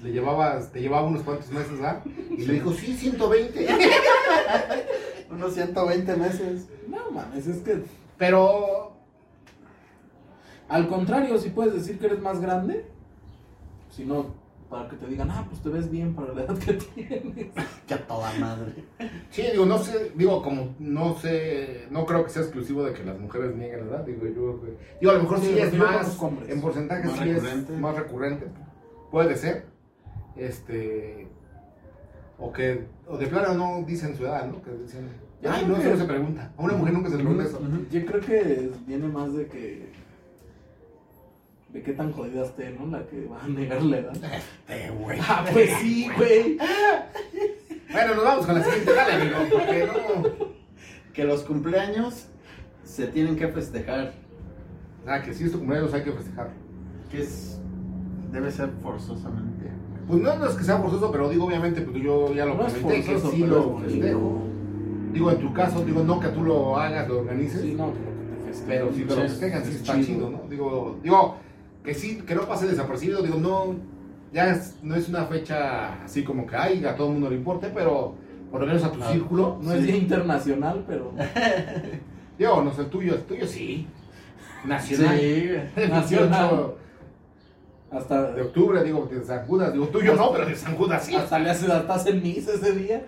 le 0.01 0.13
llevabas, 0.13 0.73
te 0.73 0.81
llevaba 0.81 1.07
unos 1.07 1.23
cuantos 1.23 1.51
meses, 1.51 1.81
¿ah? 1.83 2.03
Y 2.31 2.45
le 2.45 2.55
dijo, 2.55 2.73
sí, 2.73 2.95
120. 2.95 3.67
Unos 5.31 5.55
120 5.55 6.17
meses. 6.17 6.69
No 6.89 7.11
mames, 7.11 7.47
es 7.47 7.59
que 7.63 7.83
Pero 8.19 8.96
al 10.69 10.89
contrario, 10.89 11.39
si 11.39 11.51
puedes 11.51 11.75
decir 11.75 11.99
que 11.99 12.07
eres 12.07 12.21
más 12.21 12.41
grande, 12.41 12.85
si 13.91 14.05
no, 14.05 14.35
para 14.69 14.89
que 14.89 14.97
te 14.97 15.07
digan, 15.07 15.31
ah, 15.31 15.47
pues 15.49 15.63
te 15.63 15.69
ves 15.69 15.89
bien 15.91 16.15
para 16.15 16.33
la 16.35 16.43
edad 16.43 16.59
que 16.59 16.73
tienes. 16.75 17.47
Que 17.87 17.95
a 17.95 18.05
toda 18.05 18.33
madre. 18.41 18.73
Sí, 19.31 19.43
digo, 19.53 19.65
no 19.65 19.79
sé, 19.79 20.11
digo, 20.17 20.43
como 20.43 20.75
no 20.81 21.15
sé, 21.19 21.87
no 21.91 22.05
creo 22.05 22.25
que 22.25 22.31
sea 22.31 22.43
exclusivo 22.43 22.83
de 22.83 22.93
que 22.93 23.05
las 23.05 23.17
mujeres 23.19 23.55
nieguen 23.55 23.89
la 23.89 23.97
edad, 23.99 24.05
digo, 24.05 24.23
yo, 24.27 24.61
digo, 25.01 25.13
a 25.13 25.15
lo 25.15 25.23
mejor 25.23 25.39
sí, 25.39 25.53
Sí, 25.55 25.59
es 25.61 25.73
más, 25.75 26.19
en 26.49 26.61
porcentaje 26.61 27.05
Más 27.07 27.17
sí 27.19 27.25
recurrente. 27.33 27.75
es 27.75 27.79
más 27.79 27.95
recurrente, 27.97 28.47
puede 29.13 29.37
ser, 29.37 29.67
este, 30.35 31.29
o 32.39 32.53
que, 32.53 32.87
o 33.07 33.17
de 33.17 33.27
plano 33.29 33.55
no 33.55 33.87
dicen 33.87 34.17
su 34.17 34.25
edad, 34.27 34.47
¿no? 34.51 34.61
Que 34.63 34.73
dicen, 34.73 35.09
ay, 35.49 35.65
no, 35.67 35.75
que- 35.77 35.81
eso 35.83 35.91
no 35.91 35.97
se 35.99 36.05
pregunta, 36.07 36.53
a 36.57 36.63
una 36.63 36.75
mujer 36.75 36.95
nunca 36.95 37.09
se 37.11 37.17
le 37.19 37.23
pregunta 37.23 37.45
eso. 37.49 37.61
Yo 37.91 38.05
creo 38.05 38.21
que 38.21 38.73
viene 38.85 39.07
más 39.07 39.33
de 39.33 39.47
que. 39.47 39.93
De 41.77 41.83
qué 41.83 41.93
tan 41.93 42.11
jodida 42.13 42.43
esté, 42.45 42.71
¿no? 42.71 42.87
La 42.87 43.05
que 43.07 43.27
va 43.27 43.43
a 43.45 43.49
negar 43.49 43.83
la 43.83 43.99
edad. 43.99 44.17
Eh, 44.69 44.91
güey. 44.99 45.19
Ah, 45.21 45.45
pues 45.53 45.71
sí, 45.83 46.09
güey. 46.17 46.57
Bueno, 47.93 48.15
nos 48.15 48.25
vamos 48.25 48.47
con 48.47 48.55
la 48.55 48.65
siguiente, 48.65 48.93
dale, 48.95 49.13
amigo, 49.23 49.37
porque 49.53 49.87
no, 49.87 50.47
Que 51.13 51.25
los 51.25 51.43
cumpleaños 51.43 52.29
se 52.83 53.07
tienen 53.09 53.37
que 53.37 53.49
festejar. 53.49 54.13
ah, 55.07 55.21
que 55.23 55.35
si 55.35 55.45
es 55.45 55.53
tu 55.53 55.59
cumpleaños 55.59 55.93
hay 55.93 56.03
que 56.03 56.13
festejarlo. 56.13 56.53
Que 57.11 57.21
es. 57.23 57.61
Debe 58.33 58.51
ser 58.51 58.71
forzosamente. 58.83 59.67
Pues 60.09 60.21
no, 60.21 60.37
no 60.37 60.47
es 60.47 60.55
que 60.55 60.65
sea 60.65 60.79
forzoso, 60.79 61.11
pero 61.13 61.29
digo, 61.29 61.45
obviamente, 61.47 61.83
pues 61.83 62.03
yo 62.03 62.33
ya 62.33 62.47
lo 62.47 62.55
No 62.55 62.67
es 62.67 62.75
comenté, 62.75 63.03
que 63.05 63.13
forzoso, 63.13 63.33
sí 63.35 63.43
pero 63.43 63.55
lo 63.55 63.85
es 63.87 63.93
festejo. 63.93 64.43
Digo, 65.13 65.31
en 65.31 65.39
tu 65.41 65.53
caso, 65.53 65.85
digo, 65.85 66.03
no 66.05 66.21
que 66.21 66.29
tú 66.29 66.43
lo 66.43 66.79
hagas, 66.79 67.07
lo 67.09 67.19
organices, 67.21 67.61
Sí, 67.61 67.75
no, 67.75 67.93
pero 67.93 68.11
que 68.17 68.37
te 68.37 68.53
festejen. 68.53 68.67
pero 68.69 68.93
si 68.93 69.03
te 69.03 69.15
lo 69.15 69.15
Sí, 69.15 69.29
festejan, 69.29 69.63
sí 69.65 69.71
es 69.71 69.77
está 69.77 70.01
chido, 70.01 70.31
¿no? 70.31 70.43
Digo, 70.51 70.99
digo, 71.03 71.37
que 71.87 71.95
sí, 71.95 72.19
que 72.27 72.35
no 72.35 72.43
pase 72.47 72.67
desapercibido, 72.67 73.23
digo, 73.23 73.39
no, 73.39 73.77
ya 74.33 74.51
es- 74.51 74.77
no 74.83 74.95
es 74.97 75.09
una 75.09 75.25
fecha 75.27 76.03
así 76.05 76.23
como 76.25 76.47
que, 76.47 76.57
ay, 76.57 76.85
a 76.85 76.95
todo 76.97 77.07
el 77.07 77.13
mundo 77.15 77.31
le 77.31 77.37
importe, 77.37 77.71
pero 77.75 78.15
por 78.51 78.61
lo 78.61 78.67
menos 78.67 78.85
a 78.85 78.93
tu 78.93 79.01
círculo, 79.03 79.59
No 79.63 79.73
es 79.73 79.85
día 79.85 79.97
internacional, 79.97 80.85
pero. 80.87 81.13
Digo, 82.39 82.61
no 82.63 82.73
sé 82.75 82.83
el 82.83 82.89
tuyo, 82.91 83.15
el 83.15 83.23
tuyo 83.23 83.47
sí. 83.47 83.87
Nacional. 84.65 85.19
Sí, 85.19 85.49
El 85.77 85.91
Nacional. 85.91 86.49
28 86.51 86.79
Hasta, 87.93 88.33
de 88.33 88.43
octubre, 88.43 88.83
digo, 88.85 89.07
de 89.11 89.25
San 89.25 89.47
Judas. 89.47 89.73
Digo, 89.73 89.87
tuyo 89.89 90.15
no, 90.17 90.33
pero 90.33 90.45
de 90.47 90.57
San 90.57 90.75
Judas 90.77 91.05
sí. 91.07 91.15
hasta 91.15 91.39
le 91.39 91.51
hace 91.51 91.71
hasta 91.73 91.95
hacen 91.95 92.21
misa 92.23 92.53
ese 92.53 92.73
día. 92.73 93.07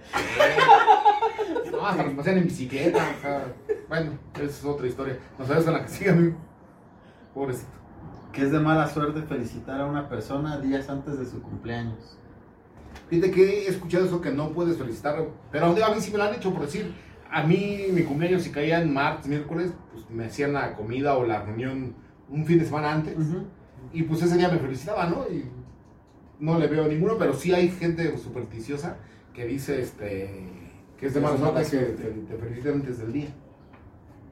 No, 1.70 1.86
hasta 1.86 2.04
nos 2.04 2.14
pasean 2.14 2.38
en 2.38 2.44
bicicleta. 2.44 2.98
O 3.18 3.20
sea, 3.20 3.44
bueno, 3.88 4.12
esa 4.36 4.44
es 4.44 4.64
otra 4.64 4.86
historia. 4.86 5.18
No 5.38 5.44
sabes 5.46 5.64
con 5.64 5.74
la 5.74 5.82
que 5.82 5.88
sigue 5.88 6.10
a 6.10 6.14
mí. 6.14 6.32
Pobrecito. 7.34 7.70
Que 8.32 8.42
es 8.42 8.52
de 8.52 8.60
mala 8.60 8.88
suerte 8.88 9.22
felicitar 9.22 9.80
a 9.80 9.86
una 9.86 10.08
persona 10.08 10.58
días 10.58 10.88
antes 10.88 11.18
de 11.18 11.26
su 11.26 11.42
cumpleaños. 11.42 12.18
Fíjate 13.08 13.30
que 13.30 13.66
he 13.66 13.68
escuchado 13.68 14.04
eso 14.04 14.20
que 14.20 14.30
no 14.30 14.50
puedes 14.50 14.76
felicitar, 14.76 15.26
pero 15.50 15.66
a 15.66 15.94
mí 15.94 16.00
sí 16.00 16.10
me 16.10 16.18
lo 16.18 16.24
han 16.24 16.34
hecho 16.34 16.52
por 16.52 16.62
decir, 16.62 16.92
a 17.30 17.42
mí 17.42 17.86
mi 17.92 18.02
cumpleaños 18.02 18.42
si 18.42 18.50
caía 18.50 18.80
en 18.80 18.92
martes, 18.92 19.26
miércoles, 19.26 19.72
pues 19.92 20.08
me 20.10 20.26
hacían 20.26 20.52
la 20.52 20.74
comida 20.74 21.16
o 21.16 21.26
la 21.26 21.42
reunión 21.42 21.94
un 22.28 22.44
fin 22.44 22.58
de 22.58 22.66
semana 22.66 22.92
antes 22.92 23.16
y 23.92 24.02
pues 24.02 24.22
ese 24.22 24.36
día 24.36 24.48
me 24.48 24.58
felicitaba, 24.58 25.06
¿no? 25.06 25.24
Y 25.30 25.44
no 26.40 26.58
le 26.58 26.66
veo 26.66 26.86
ninguno, 26.86 27.16
pero 27.18 27.32
sí 27.34 27.52
hay 27.52 27.70
gente 27.70 28.16
supersticiosa 28.18 28.96
que 29.32 29.46
dice 29.46 29.80
este 29.80 30.54
que 30.98 31.06
es 31.06 31.14
de 31.14 31.20
mala 31.20 31.38
suerte 31.38 31.62
que 31.62 31.76
te, 31.76 32.10
te 32.10 32.36
felicitan 32.36 32.74
antes 32.74 32.98
del 32.98 33.12
día. 33.12 33.28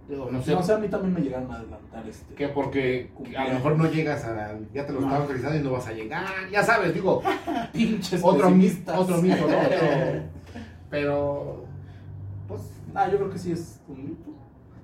Digo, 0.09 0.29
no 0.31 0.41
sé, 0.41 0.53
No 0.55 0.63
sé, 0.63 0.73
a 0.73 0.79
mí 0.79 0.89
también 0.89 1.15
me 1.15 1.21
llegaron 1.21 1.51
a 1.51 1.57
adelantar 1.57 2.09
este. 2.09 2.35
que 2.35 2.47
porque 2.49 3.11
a 3.37 3.45
lo 3.49 3.55
mejor 3.55 3.77
no 3.77 3.91
llegas 3.91 4.25
a, 4.25 4.57
ya 4.73 4.87
te 4.87 4.93
lo 4.93 5.01
No. 5.01 5.07
estaban 5.09 5.27
felicitando 5.27 5.59
y 5.61 5.63
no 5.65 5.73
vas 5.73 5.87
a 5.89 5.93
llegar, 5.93 6.25
ya 6.53 6.63
sabes, 6.63 6.95
digo, 6.95 7.23
Pinches 7.73 8.21
otro, 8.23 8.51
mi- 8.51 8.65
pesimistas. 8.67 8.99
otro 8.99 9.21
mito, 9.21 9.37
¿no? 9.49 9.57
Pero, 9.69 10.23
pero, 10.91 11.65
pues, 12.47 12.63
Ah, 12.95 13.09
yo 13.11 13.19
creo 13.19 13.31
que 13.31 13.39
sí 13.39 13.51
es 13.53 13.81
un 13.89 14.05
mito. 14.05 14.31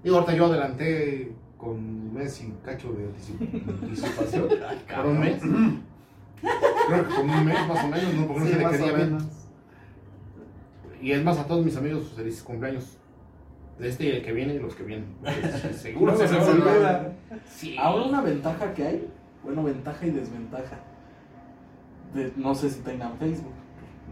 digo, 0.03 0.17
ahorita 0.17 0.35
yo 0.35 0.47
adelanté 0.47 1.33
con 1.57 1.71
un 1.71 2.13
mes 2.15 2.43
y 2.43 2.53
cacho 2.65 2.93
de 2.93 3.07
anticip- 3.09 3.83
anticipación, 3.83 4.49
por 4.97 5.07
un 5.07 5.21
mes. 5.21 5.41
Creo 5.41 7.09
que 7.09 7.15
con 7.15 7.31
un 7.31 7.45
mes 7.47 7.69
más 7.69 7.85
o 7.85 7.89
menos, 7.89 8.15
no, 8.15 8.27
porque 8.27 8.41
no 8.41 8.47
Sí, 8.47 8.53
sé 8.53 8.59
de 8.59 8.71
qué 8.71 9.07
día. 9.07 9.19
Y 11.01 11.13
es 11.13 11.23
más 11.25 11.39
a 11.39 11.47
todos 11.47 11.65
mis 11.65 11.77
amigos, 11.77 12.13
felices 12.17 12.43
cumpleaños. 12.43 12.99
De 13.83 13.89
este 13.89 14.05
y 14.05 14.09
el 14.11 14.23
que 14.23 14.33
viene 14.33 14.55
y 14.55 14.59
los 14.61 14.77
que 14.77 14.85
vienen. 14.85 15.07
Porque 15.23 15.75
Seguro 15.75 16.13
No 16.13 16.19
se 16.19 16.37
olvida. 16.37 17.13
Sí. 17.51 17.77
Ahora 17.77 18.05
una 18.05 18.21
ventaja 18.21 18.73
que 18.75 18.87
hay, 18.87 19.09
bueno, 19.43 19.65
ventaja 19.65 20.07
y 20.07 20.11
desventaja. 20.11 20.79
De- 22.15 22.33
no 22.37 22.55
sé 22.55 22.71
si 22.71 22.79
tengan 22.83 23.19
Facebook, 23.19 23.51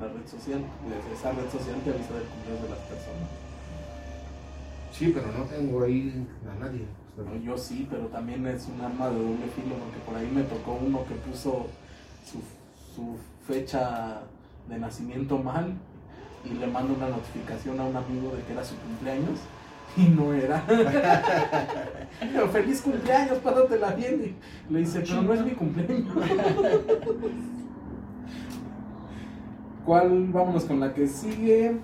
la 0.01 0.09
red 0.09 0.27
social. 0.27 0.59
de 0.59 1.15
Esa 1.15 1.31
red 1.31 1.49
social 1.51 1.77
te 1.85 1.91
avisa 1.91 2.15
del 2.15 2.25
cumpleaños 2.25 2.63
de 2.65 2.69
las 2.71 2.79
personas. 2.81 3.29
Sí, 4.91 5.13
pero 5.15 5.27
no 5.39 5.45
tengo 5.45 5.85
ahí 5.85 6.27
a 6.51 6.59
nadie. 6.65 6.85
O 7.17 7.23
sea, 7.23 7.33
No, 7.33 7.37
yo 7.41 7.57
sí, 7.57 7.87
pero 7.89 8.07
también 8.07 8.45
es 8.49 8.67
un 8.75 8.81
arma 8.85 9.09
de 9.11 9.19
doble 9.19 9.47
filo, 9.55 9.77
porque 9.77 9.99
por 10.05 10.17
ahí 10.17 10.29
me 10.35 10.43
tocó 10.43 10.81
uno 10.85 11.05
que 11.07 11.15
puso 11.15 11.69
su, 12.25 12.41
su 12.93 13.17
fecha 13.47 14.23
de 14.69 14.79
nacimiento 14.79 15.39
mal 15.39 15.75
y 16.45 16.55
le 16.55 16.67
manda 16.67 16.93
una 16.95 17.09
notificación 17.09 17.79
a 17.81 17.85
un 17.85 17.97
amigo 17.97 18.35
de 18.35 18.43
que 18.43 18.53
era 18.53 18.65
su 18.65 18.75
cumpleaños 18.77 19.39
y 19.97 20.03
no 20.09 20.33
era. 20.33 20.65
Pero 22.21 22.49
feliz 22.49 22.81
cumpleaños, 22.81 23.39
pásatela 23.39 23.93
bien. 23.93 24.37
Y 24.69 24.73
le 24.73 24.81
dice, 24.81 25.01
pero 25.01 25.23
no 25.23 25.35
es 25.35 25.45
mi 25.45 25.53
cumpleaños. 25.53 26.15
¿Cuál? 29.85 30.29
Vámonos 30.29 30.65
con 30.65 30.81
la 30.81 30.93
que 30.95 31.07
sigue. 31.09 31.77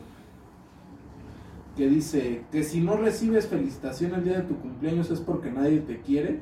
Que 1.77 1.88
dice 1.88 2.45
que 2.53 2.62
si 2.62 2.81
no 2.81 2.97
recibes 2.97 3.49
felicitación 3.49 4.14
el 4.14 4.25
día 4.25 4.38
de 4.38 4.45
tu 4.45 4.57
cumpleaños 4.59 5.11
es 5.11 5.21
porque 5.21 5.51
nadie 5.51 5.81
te 5.81 6.01
quiere 6.01 6.40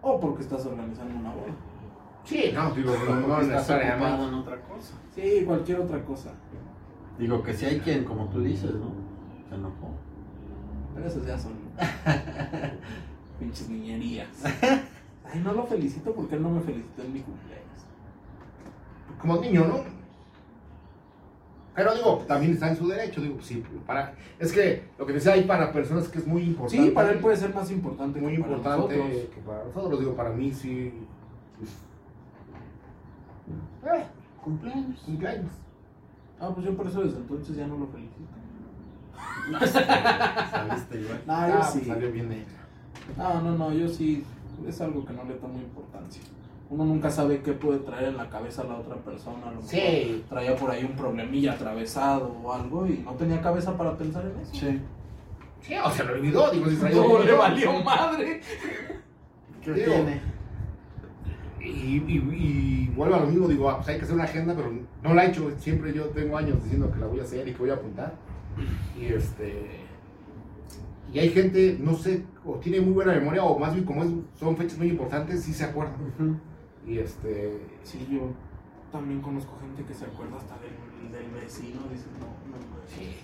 o 0.00 0.18
porque 0.18 0.42
estás 0.42 0.64
organizando 0.64 1.18
una 1.18 1.30
boda. 1.30 1.52
Sí, 2.24 2.52
no, 2.54 2.70
digo, 2.72 2.92
no, 2.92 3.14
no 3.14 3.20
ocupado 3.20 3.42
necesariamente. 3.42 4.24
en 4.28 4.34
otra 4.34 4.60
cosa. 4.62 4.94
Sí, 5.14 5.44
cualquier 5.44 5.80
otra 5.80 6.02
cosa. 6.04 6.30
Digo 7.18 7.42
que 7.42 7.52
si 7.54 7.66
hay 7.66 7.80
quien, 7.80 8.04
como 8.04 8.26
tú 8.26 8.40
dices, 8.40 8.72
¿no? 8.74 8.92
Se 9.48 9.54
enojó. 9.54 9.90
Pero 10.94 11.06
esas 11.06 11.26
ya 11.26 11.38
son 11.38 11.52
pinches 13.38 13.68
niñerías. 13.68 14.28
Ay, 14.44 15.40
no 15.42 15.52
lo 15.52 15.64
felicito 15.66 16.12
porque 16.14 16.34
él 16.36 16.42
no 16.42 16.50
me 16.50 16.60
felicitó 16.60 17.02
en 17.02 17.12
mi 17.12 17.20
cumpleaños. 17.20 17.62
Como 19.20 19.40
niño, 19.40 19.66
¿no? 19.66 20.02
Pero 21.74 21.94
digo, 21.94 22.18
también 22.28 22.52
está 22.52 22.68
en 22.68 22.76
su 22.76 22.86
derecho, 22.86 23.22
digo, 23.22 23.40
sí, 23.40 23.64
para, 23.86 24.14
es 24.38 24.52
que 24.52 24.88
lo 24.98 25.06
que 25.06 25.14
decía 25.14 25.32
hay 25.32 25.44
para 25.44 25.72
personas 25.72 26.06
que 26.08 26.18
es 26.18 26.26
muy 26.26 26.42
importante. 26.42 26.84
Sí, 26.84 26.90
para 26.90 27.12
él 27.12 27.18
puede 27.18 27.36
ser 27.38 27.54
más 27.54 27.70
importante 27.70 28.20
muy 28.20 28.36
que 28.36 28.42
para 28.42 28.56
importante 28.56 28.96
nosotros. 28.98 29.28
que 29.34 29.40
para 29.40 29.64
nosotros, 29.64 30.00
digo, 30.00 30.14
para 30.14 30.30
mí 30.30 30.52
sí, 30.52 30.92
pues, 31.58 31.70
eh, 33.94 34.04
Cumpleaños. 34.42 35.00
cumpleaños. 35.00 35.50
Ah, 36.42 36.50
pues 36.52 36.66
yo 36.66 36.76
por 36.76 36.86
eso 36.88 37.02
desde 37.02 37.18
entonces 37.18 37.56
ya 37.56 37.66
no 37.68 37.78
lo 37.78 37.86
felicito. 37.86 38.18
Saliste 40.50 41.00
igual. 41.00 41.22
No, 41.26 41.48
yo 41.48 41.54
Ah, 41.58 41.62
sí. 41.62 41.78
pues, 41.78 41.86
salió 41.88 42.12
bien 42.12 42.32
hecho. 42.32 42.56
No, 43.16 43.40
no, 43.40 43.56
no, 43.56 43.72
yo 43.72 43.88
sí. 43.88 44.24
Es 44.66 44.80
algo 44.80 45.04
que 45.04 45.12
no 45.12 45.24
le 45.24 45.34
tomo 45.34 45.58
importancia. 45.58 46.22
Uno 46.70 46.84
nunca 46.84 47.10
sabe 47.10 47.42
qué 47.42 47.52
puede 47.52 47.80
traer 47.80 48.08
en 48.08 48.16
la 48.16 48.28
cabeza 48.28 48.62
a 48.62 48.64
la 48.64 48.76
otra 48.76 48.96
persona. 48.96 49.38
A 49.42 49.50
lo 49.50 49.56
mejor 49.56 49.68
Sí. 49.70 50.24
traía 50.28 50.56
por 50.56 50.70
ahí 50.70 50.84
un 50.84 50.92
problemilla 50.96 51.52
atravesado 51.52 52.34
o 52.42 52.52
algo 52.52 52.86
y 52.86 52.98
no 53.04 53.12
tenía 53.12 53.40
cabeza 53.40 53.76
para 53.76 53.96
pensar 53.96 54.24
en 54.26 54.40
eso. 54.40 54.54
Sí. 54.54 54.80
Sí, 55.60 55.74
o 55.84 55.90
se 55.90 56.02
lo 56.04 56.14
olvidó, 56.14 56.50
digo, 56.50 56.68
si 56.68 56.76
traía 56.76 56.96
No, 57.02 57.18
le 57.22 57.32
valió 57.32 57.72
madre. 57.84 58.40
¿Qué 59.62 59.72
Digo, 59.72 59.92
tiene? 59.92 60.20
Y, 61.60 61.98
y, 61.98 62.16
y 62.32 62.81
vuelvo 62.94 63.14
a 63.14 63.20
lo 63.20 63.26
mismo, 63.26 63.48
digo, 63.48 63.70
ah, 63.70 63.76
pues 63.76 63.88
hay 63.88 63.96
que 63.98 64.02
hacer 64.02 64.14
una 64.14 64.24
agenda, 64.24 64.54
pero 64.54 64.72
no 65.02 65.14
la 65.14 65.24
he 65.24 65.28
hecho. 65.28 65.50
Siempre 65.58 65.92
yo 65.92 66.06
tengo 66.06 66.36
años 66.36 66.62
diciendo 66.62 66.90
que 66.92 66.98
la 66.98 67.06
voy 67.06 67.20
a 67.20 67.22
hacer 67.22 67.46
y 67.46 67.52
que 67.52 67.58
voy 67.58 67.70
a 67.70 67.74
apuntar. 67.74 68.14
Y 68.98 69.06
este. 69.06 69.82
Y 71.12 71.18
hay 71.18 71.28
gente, 71.30 71.78
no 71.78 71.94
sé, 71.94 72.24
o 72.44 72.54
tiene 72.56 72.80
muy 72.80 72.94
buena 72.94 73.12
memoria, 73.12 73.44
o 73.44 73.58
más 73.58 73.74
bien 73.74 73.84
como 73.84 74.02
es, 74.02 74.10
son 74.38 74.56
fechas 74.56 74.78
muy 74.78 74.88
importantes, 74.88 75.42
sí 75.42 75.52
se 75.52 75.64
acuerdan. 75.64 76.40
Y 76.86 76.98
este. 76.98 77.60
Sí, 77.82 78.06
yo 78.10 78.32
también 78.90 79.20
conozco 79.20 79.56
gente 79.60 79.84
que 79.84 79.94
se 79.94 80.04
acuerda 80.04 80.36
hasta 80.36 80.56
del, 80.58 81.12
del 81.12 81.30
vecino. 81.32 81.80
Dice, 81.90 82.06
no, 82.18 82.26
no, 82.50 82.56
no. 82.56 82.82
Sí. 82.86 83.16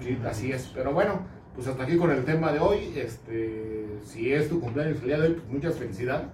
Sí, 0.00 0.18
así 0.26 0.52
es. 0.52 0.70
Pero 0.74 0.92
bueno, 0.92 1.20
pues 1.56 1.66
hasta 1.66 1.82
aquí 1.82 1.96
con 1.96 2.10
el 2.10 2.24
tema 2.24 2.52
de 2.52 2.60
hoy. 2.60 2.92
Este, 2.96 3.98
si 4.04 4.32
es 4.32 4.48
tu 4.48 4.60
cumpleaños 4.60 5.00
el 5.00 5.06
día 5.06 5.18
de 5.18 5.28
hoy, 5.28 5.34
pues 5.34 5.48
muchas 5.48 5.74
felicidades. 5.76 6.28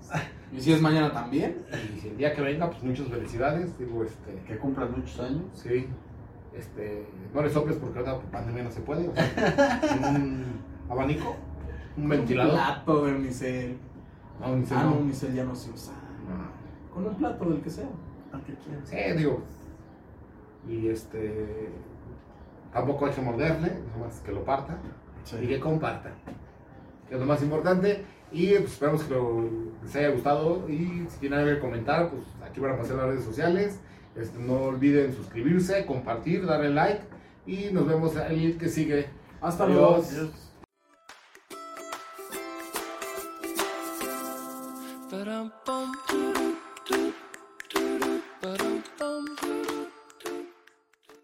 Y 0.53 0.61
si 0.61 0.73
es 0.73 0.83
mañana 0.83 1.11
también. 1.13 1.59
Y 1.97 2.01
si 2.01 2.09
el 2.09 2.17
día 2.19 2.35
que 2.35 2.43
venga, 2.43 2.69
pues 2.71 2.83
muchas 2.83 3.07
felicidades. 3.09 3.79
Digo, 3.79 4.05
este. 4.05 4.35
Que 4.47 4.59
cumplas 4.59 4.91
muchos 4.91 5.19
años. 5.21 5.45
Sí. 5.55 5.87
Este, 6.55 7.07
no 7.33 7.41
le 7.43 7.49
soples 7.49 7.77
porque 7.77 7.99
ahora 8.01 8.17
por 8.17 8.25
pandemia 8.27 8.65
no 8.65 8.71
se 8.71 8.81
puede. 8.83 9.09
o 9.09 9.15
sea, 9.15 9.81
un 10.11 10.45
abanico, 10.91 11.35
un 11.97 12.09
ventilador. 12.09 12.53
Un 12.53 12.59
plato 12.59 13.07
de 13.07 13.15
unicel. 13.15 13.79
No, 14.41 14.57
ni 14.57 14.67
se- 14.67 14.75
Ah, 14.75 14.83
no, 14.85 14.97
unicel 14.99 15.35
ya 15.35 15.45
no 15.45 15.55
se 15.55 15.71
usa. 15.71 15.95
No. 16.29 16.93
Con 16.95 17.07
un 17.07 17.15
plato 17.15 17.45
del 17.47 17.63
que 17.63 17.71
sea. 17.71 17.89
¿A 18.33 18.41
qué 18.45 18.55
quieres? 18.55 18.89
Sí, 18.89 19.17
digo. 19.19 19.43
Y 20.69 20.89
este. 20.89 21.71
Tampoco 22.73 23.07
hay 23.07 23.13
que 23.13 23.21
morderle, 23.23 23.71
nomás 23.95 24.21
que 24.21 24.33
lo 24.33 24.45
parta 24.45 24.79
y 25.43 25.47
que 25.47 25.61
comparta. 25.61 26.11
Que 27.09 27.15
es 27.15 27.21
lo 27.21 27.27
más 27.27 27.43
importante. 27.43 28.05
Y 28.33 28.55
pues, 28.59 28.73
esperamos 28.73 29.03
que 29.05 29.15
lo- 29.15 29.51
les 29.83 29.95
haya 29.97 30.09
gustado. 30.11 30.69
Y 30.69 31.07
si 31.11 31.19
tienen 31.21 31.41
algo 31.41 31.55
que 31.55 31.61
comentar, 31.61 32.11
pues 32.11 32.23
aquí 32.45 32.61
van 32.61 32.73
a 32.73 32.79
pasar 32.79 32.97
las 32.97 33.07
redes 33.07 33.25
sociales. 33.25 33.79
Este, 34.17 34.39
no 34.39 34.55
olviden 34.65 35.15
suscribirse, 35.15 35.85
compartir, 35.87 36.45
darle 36.47 36.71
like. 36.71 37.03
Y 37.47 37.71
nos 37.73 37.87
vemos 37.87 38.15
el 38.17 38.57
que 38.59 38.69
sigue. 38.69 39.07
Hasta 39.41 39.65
Adiós. 39.65 40.13
luego. 40.13 40.33